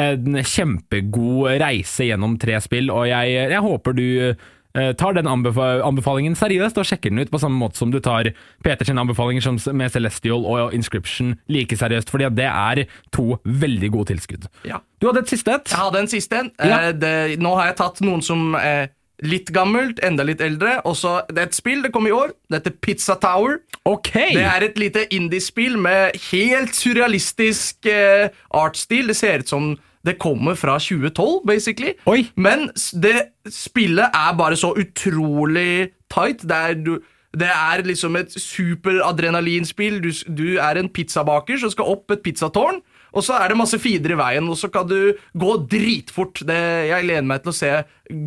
en 0.00 0.40
kjempegod 0.40 1.60
reise 1.62 2.08
gjennom 2.08 2.38
tre 2.40 2.58
spill, 2.64 2.90
og 2.92 3.06
jeg, 3.10 3.32
jeg 3.52 3.62
håper 3.64 3.96
du 3.96 4.04
eh, 4.32 4.92
tar 4.98 5.16
den 5.16 5.28
anbefa 5.28 5.82
anbefalingen 5.84 6.36
seriøst 6.38 6.78
og 6.80 6.88
sjekker 6.88 7.12
den 7.12 7.22
ut 7.22 7.32
på 7.32 7.40
samme 7.42 7.58
måte 7.60 7.80
som 7.80 7.92
du 7.92 8.00
tar 8.04 8.32
Peters 8.64 8.92
anbefalinger 8.92 9.44
som, 9.44 9.58
med 9.76 9.92
Celestial 9.92 10.46
og 10.48 10.74
Inscription 10.76 11.36
like 11.52 11.76
seriøst, 11.76 12.10
fordi 12.12 12.30
det 12.38 12.48
er 12.48 12.84
to 13.12 13.36
veldig 13.44 13.92
gode 13.92 14.12
tilskudd. 14.14 14.48
Ja. 14.68 14.80
Du 15.02 15.10
hadde 15.10 15.24
et 15.26 15.32
siste 15.34 15.58
et. 15.58 15.70
Jeg 15.70 15.82
hadde 15.82 16.04
en 16.04 16.10
siste 16.10 16.40
en. 16.40 16.50
Ja. 16.62 16.82
Eh, 16.92 17.36
nå 17.42 17.54
har 17.58 17.72
jeg 17.72 17.80
tatt 17.82 18.02
noen 18.04 18.24
som 18.24 18.56
er 18.58 18.92
litt 19.22 19.52
gammelt, 19.54 20.00
enda 20.04 20.24
litt 20.26 20.42
eldre. 20.42 20.80
Også, 20.88 21.20
det 21.30 21.38
er 21.38 21.50
et 21.50 21.56
spill, 21.56 21.82
det 21.84 21.92
kom 21.94 22.08
i 22.08 22.14
år. 22.14 22.34
Det 22.50 22.60
heter 22.60 22.76
Pizza 22.82 23.16
Tower. 23.22 23.60
Okay. 23.84 24.34
Det 24.34 24.44
er 24.46 24.66
et 24.66 24.78
lite 24.78 25.06
indie-spill 25.14 25.78
med 25.80 26.18
helt 26.30 26.74
surrealistisk 26.76 27.86
eh, 27.90 28.28
artsstil. 28.50 29.10
Det 29.12 29.18
ser 29.18 29.44
ut 29.44 29.54
som 29.54 29.72
det 30.02 30.18
kommer 30.18 30.54
fra 30.58 30.78
2012, 30.82 31.46
basically. 31.46 31.94
Oi. 32.10 32.26
Men 32.34 32.70
det 33.02 33.30
spillet 33.50 34.10
er 34.10 34.38
bare 34.38 34.58
så 34.58 34.72
utrolig 34.74 35.92
tight. 36.10 36.42
Det 36.42 36.58
er, 36.58 36.74
du, 36.74 36.96
det 37.38 37.50
er 37.50 37.84
liksom 37.86 38.18
et 38.18 38.34
superadrenalinspill. 38.34 40.00
Du, 40.02 40.10
du 40.26 40.46
er 40.58 40.80
en 40.80 40.90
pizzabaker 40.90 41.62
som 41.62 41.70
skal 41.70 41.94
opp 41.94 42.10
et 42.10 42.24
pizzatårn. 42.26 42.82
Og 43.12 43.26
så 43.26 43.36
er 43.38 43.52
det 43.52 43.58
masse 43.60 43.80
feeder 43.82 44.14
i 44.14 44.20
veien, 44.20 44.48
og 44.48 44.58
så 44.58 44.70
kan 44.72 44.88
du 44.88 45.12
gå 45.38 45.56
dritfort. 45.70 46.44
Det, 46.48 46.62
jeg 46.88 47.08
lener 47.08 47.28
meg 47.34 47.44
til 47.44 47.52
å 47.52 47.58
se 47.58 47.74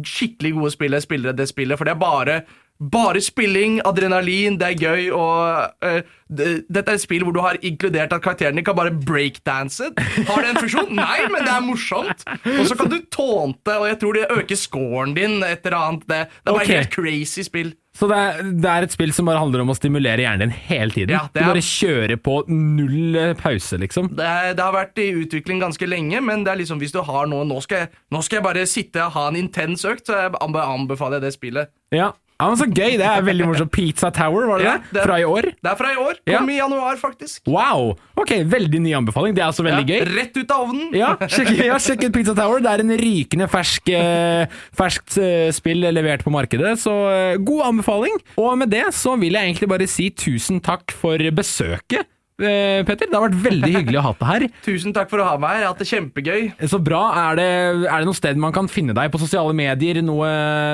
skikkelig 0.05 0.55
gode 0.59 0.75
spillere 0.75 1.03
spille 1.03 1.35
det 1.35 1.49
spillet, 1.49 1.77
for 1.77 1.87
det 1.87 1.95
er 1.95 2.05
bare 2.05 2.43
bare 2.75 3.21
spilling, 3.23 3.77
adrenalin, 3.87 4.57
det 4.59 4.67
er 4.67 4.81
gøy, 4.81 5.05
og 5.15 5.85
uh, 5.85 6.01
det, 6.27 6.65
dette 6.67 6.91
er 6.91 6.99
et 6.99 7.03
spill 7.03 7.23
hvor 7.23 7.35
du 7.35 7.39
har 7.39 7.59
inkludert 7.63 8.11
at 8.11 8.23
karakterene 8.23 8.65
kan 8.67 8.75
bare 8.75 8.91
breakdanse. 8.91 9.93
Har 10.27 10.43
det 10.43 10.49
en 10.49 10.59
funksjon? 10.59 10.91
Nei, 10.99 11.21
men 11.31 11.47
det 11.47 11.53
er 11.53 11.63
morsomt. 11.63 12.25
Og 12.57 12.67
så 12.67 12.75
kan 12.75 12.91
du 12.91 12.99
tånte, 13.07 13.77
og 13.79 13.87
jeg 13.87 13.99
tror 14.03 14.19
det 14.19 14.27
øker 14.27 14.59
scoren 14.59 15.15
din, 15.15 15.39
et 15.43 15.63
eller 15.63 15.79
annet. 15.79 16.03
Det, 16.03 16.21
det 16.27 16.51
er 16.51 16.57
bare 16.57 16.67
okay. 16.67 16.81
helt 16.81 16.95
crazy 16.97 17.47
spill. 17.47 17.71
Så 17.95 18.09
det 18.11 18.15
er, 18.19 18.39
det 18.59 18.67
er 18.71 18.83
et 18.83 18.91
spill 18.91 19.13
som 19.15 19.29
bare 19.29 19.39
handler 19.39 19.61
om 19.63 19.69
å 19.71 19.75
stimulere 19.77 20.19
hjernen 20.25 20.49
din 20.49 20.55
hele 20.67 20.91
tiden? 20.91 21.13
Ja, 21.15 21.21
det 21.31 21.39
Du 21.39 21.45
er- 21.45 21.53
bare 21.53 21.63
kjører 21.63 22.17
på 22.19 22.33
null 22.51 23.15
eh, 23.15 23.33
pause, 23.39 23.79
liksom? 23.79 24.09
Det, 24.17 24.25
er, 24.27 24.53
det 24.57 24.65
har 24.65 24.75
vært 24.75 24.99
i 24.99 25.07
utvikling 25.23 25.61
ganske 25.63 25.87
lenge, 25.87 26.19
men 26.21 26.43
det 26.43 26.51
er 26.51 26.59
liksom 26.59 26.81
hvis 26.83 26.91
du 26.91 26.99
har 27.07 27.29
noe 27.31 27.45
Nå 27.47 27.61
skal 27.63 27.85
jeg, 27.85 27.89
nå 28.11 28.21
skal 28.25 28.41
jeg 28.41 28.43
bare 28.49 28.65
sitte 28.67 29.05
og 29.05 29.15
ha 29.15 29.27
en 29.31 29.39
intens 29.39 29.85
økt, 29.87 30.07
så 30.09 30.25
jeg 30.25 30.35
anbefaler 30.41 31.21
jeg 31.21 31.27
det 31.29 31.33
spillet. 31.37 31.71
Ja. 31.95 32.11
Ja, 32.35 32.47
men 32.49 32.57
Så 32.59 32.65
gøy! 32.67 32.97
Det 32.99 33.05
er 33.07 33.21
veldig 33.23 33.45
morsomt. 33.47 33.71
Pizza 33.71 34.09
Tower, 34.11 34.47
var 34.49 34.59
det 34.59 34.65
Ja, 34.67 34.73
det? 34.91 35.03
Fra 35.05 35.19
i 35.21 35.25
år? 35.27 35.47
Det 35.55 35.71
er 35.71 35.77
fra 35.79 35.91
i 35.93 35.99
år. 36.01 36.17
Ja. 36.27 36.41
I 36.43 36.57
januar, 36.57 36.97
faktisk. 36.99 37.41
Wow! 37.47 37.93
Ok, 38.19 38.33
Veldig 38.51 38.81
ny 38.83 38.93
anbefaling. 38.97 39.35
Det 39.37 39.43
er 39.43 39.47
altså 39.51 39.63
veldig 39.65 39.83
Ja, 39.87 39.99
gøy. 40.01 40.15
Rett 40.17 40.37
ut 40.37 40.51
av 40.51 40.65
ovnen. 40.67 40.89
Ja, 40.95 41.13
sjekk, 41.31 41.51
ja, 41.63 41.77
sjekk 41.81 42.05
ut 42.09 42.15
Pizza 42.17 42.35
Tower. 42.37 42.59
Det 42.63 42.71
er 42.73 42.83
en 42.85 42.95
rykende 43.01 43.47
fersk, 43.51 43.89
eh, 43.95 44.45
ferskt 44.75 45.17
eh, 45.21 45.49
spill 45.55 45.85
levert 45.95 46.23
på 46.25 46.33
markedet, 46.33 46.75
så 46.81 46.93
eh, 47.11 47.37
god 47.45 47.65
anbefaling. 47.71 48.19
Og 48.41 48.51
med 48.59 48.71
det 48.73 48.85
så 48.95 49.15
vil 49.21 49.37
jeg 49.37 49.51
egentlig 49.53 49.71
bare 49.71 49.87
si 49.89 50.09
tusen 50.11 50.59
takk 50.63 50.91
for 50.95 51.17
besøket, 51.35 52.07
Petter. 52.35 53.07
Det 53.07 53.15
har 53.15 53.25
vært 53.29 53.37
veldig 53.45 53.71
hyggelig 53.77 53.99
å 54.01 54.05
ha 54.07 54.13
deg 54.19 54.29
her. 54.29 54.45
Tusen 54.67 54.95
takk 54.95 55.11
for 55.11 55.23
å 55.23 55.27
ha 55.29 55.35
meg 55.39 55.53
her. 55.53 55.61
Jeg 55.61 55.67
har 55.67 55.73
hatt 55.73 55.83
det 55.83 55.89
kjempegøy. 55.91 56.41
Så 56.71 56.81
bra. 56.83 57.03
Er 57.21 57.39
det, 57.39 57.47
er 57.85 57.95
det 58.03 58.09
noe 58.09 58.17
sted 58.17 58.41
man 58.41 58.55
kan 58.55 58.67
finne 58.71 58.95
deg 58.97 59.13
på 59.13 59.21
sosiale 59.21 59.55
medier? 59.55 60.01
Noe, 60.05 60.27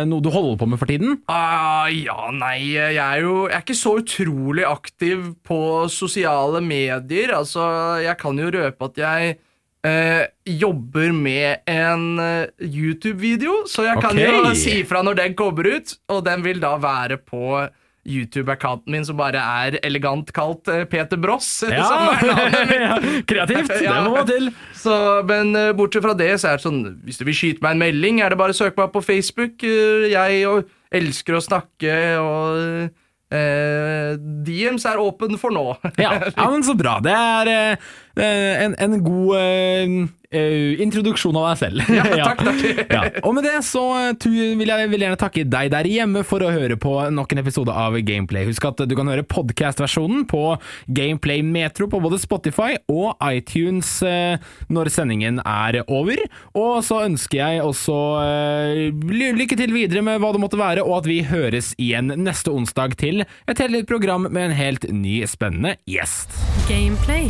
noe 0.10 0.26
du 0.26 0.32
holder 0.34 0.58
på 0.62 0.70
med 0.72 0.82
for 0.82 0.90
tiden? 0.90 1.20
Ah, 1.32 1.86
ja, 1.94 2.32
nei, 2.34 2.58
jeg 2.74 2.98
er 2.98 3.22
jo 3.22 3.36
Jeg 3.46 3.58
er 3.60 3.64
ikke 3.66 3.78
så 3.78 3.96
utrolig 4.02 4.66
aktiv 4.68 5.32
på 5.46 5.62
sosiale 5.92 6.64
medier. 6.66 7.36
Altså, 7.38 7.64
jeg 8.02 8.18
kan 8.22 8.42
jo 8.42 8.52
røpe 8.58 8.92
at 8.92 9.02
jeg 9.06 9.40
Uh, 9.82 10.28
jobber 10.46 11.10
med 11.10 11.64
en 11.66 12.20
uh, 12.22 12.50
YouTube-video, 12.62 13.64
så 13.66 13.88
jeg 13.88 13.98
kan 14.04 14.14
jo 14.14 14.52
si 14.54 14.76
ifra 14.84 15.02
når 15.02 15.18
den 15.18 15.34
kommer 15.34 15.66
ut, 15.74 15.96
og 16.14 16.20
den 16.28 16.44
vil 16.46 16.62
da 16.62 16.76
være 16.78 17.18
på 17.18 17.64
YouTube-accounten 18.08 18.92
min, 18.96 19.06
som 19.06 19.18
bare 19.20 19.42
er 19.42 19.78
elegant 19.86 20.32
kalt 20.34 20.70
eh, 20.72 20.84
Peter 20.90 21.20
Bross. 21.22 21.50
navnet 21.70 22.74
ja, 22.82 22.96
kreativt. 23.30 23.74
Det 23.82 23.98
må 24.08 24.16
man 24.16 24.30
til. 24.30 24.50
Så, 24.78 24.96
men 25.30 25.54
eh, 25.58 25.74
bortsett 25.78 26.06
fra 26.06 26.16
det, 26.18 26.32
så 26.42 26.52
er 26.52 26.58
det 26.58 26.66
sånn 26.66 26.82
Hvis 27.06 27.22
du 27.22 27.28
vil 27.28 27.38
skyte 27.38 27.66
meg 27.66 27.78
en 27.78 27.84
melding, 27.84 28.24
er 28.24 28.34
det 28.34 28.40
bare 28.42 28.56
å 28.56 28.58
søke 28.58 28.82
meg 28.82 28.94
på 28.96 29.04
Facebook. 29.06 29.62
Eh, 29.68 30.10
jeg 30.14 30.66
elsker 30.92 31.38
å 31.38 31.44
snakke, 31.46 31.94
og 32.20 32.90
eh, 33.32 34.18
DMs 34.48 34.88
er 34.90 35.02
åpen 35.02 35.38
for 35.40 35.54
nå. 35.56 35.68
Ja, 36.02 36.18
ja, 36.26 36.50
men 36.52 36.66
så 36.68 36.76
bra. 36.78 36.98
Det 37.04 37.14
er 37.16 37.52
eh, 37.54 37.92
en, 38.16 38.76
en 38.76 38.98
god 39.04 39.36
uh, 39.38 40.10
eh, 40.32 40.82
introduksjon 40.82 41.36
av 41.38 41.52
deg 41.52 41.62
selv. 41.62 41.92
Ja, 42.02 42.32
takk, 42.32 42.42
takk. 42.46 42.92
ja. 42.92 43.02
Og 43.26 43.36
med 43.36 43.46
det 43.46 43.58
så 43.68 43.84
eh, 44.00 44.30
vil 44.58 44.72
jeg 44.72 44.90
vil 44.92 45.06
gjerne 45.06 45.20
takke 45.20 45.46
deg 45.48 45.72
der 45.74 45.90
hjemme 45.90 46.24
for 46.28 46.44
å 46.44 46.52
høre 46.54 46.78
på 46.80 46.96
nok 47.14 47.34
en 47.34 47.42
episode 47.44 47.76
av 47.76 47.98
Gameplay. 48.08 48.48
Husk 48.48 48.66
at 48.70 48.84
du 48.88 48.96
kan 48.98 49.10
høre 49.12 49.26
podcast-versjonen 49.28 50.26
på 50.32 50.44
Gameplay 50.92 51.44
Metro 51.46 51.90
på 51.92 52.02
både 52.04 52.20
Spotify 52.22 52.76
og 52.92 53.20
iTunes 53.28 53.98
eh, 54.08 54.42
når 54.72 54.92
sendingen 54.94 55.42
er 55.44 55.82
over. 55.88 56.24
Og 56.58 56.82
så 56.88 57.04
ønsker 57.08 57.42
jeg 57.42 57.66
også 57.66 58.00
eh, 58.24 59.36
lykke 59.42 59.60
til 59.60 59.76
videre 59.76 60.04
med 60.06 60.22
hva 60.24 60.34
det 60.34 60.44
måtte 60.44 60.60
være, 60.62 60.86
og 60.86 61.02
at 61.02 61.12
vi 61.12 61.22
høres 61.28 61.74
igjen 61.82 62.14
neste 62.22 62.54
onsdag 62.54 62.98
til 63.02 63.26
et 63.26 63.62
helt 63.62 63.76
nytt 63.76 63.90
program 63.90 64.28
med 64.30 64.50
en 64.50 64.58
helt 64.58 64.90
ny, 64.92 65.22
spennende 65.30 65.78
gjest. 65.90 66.34
Gameplay. 66.70 67.30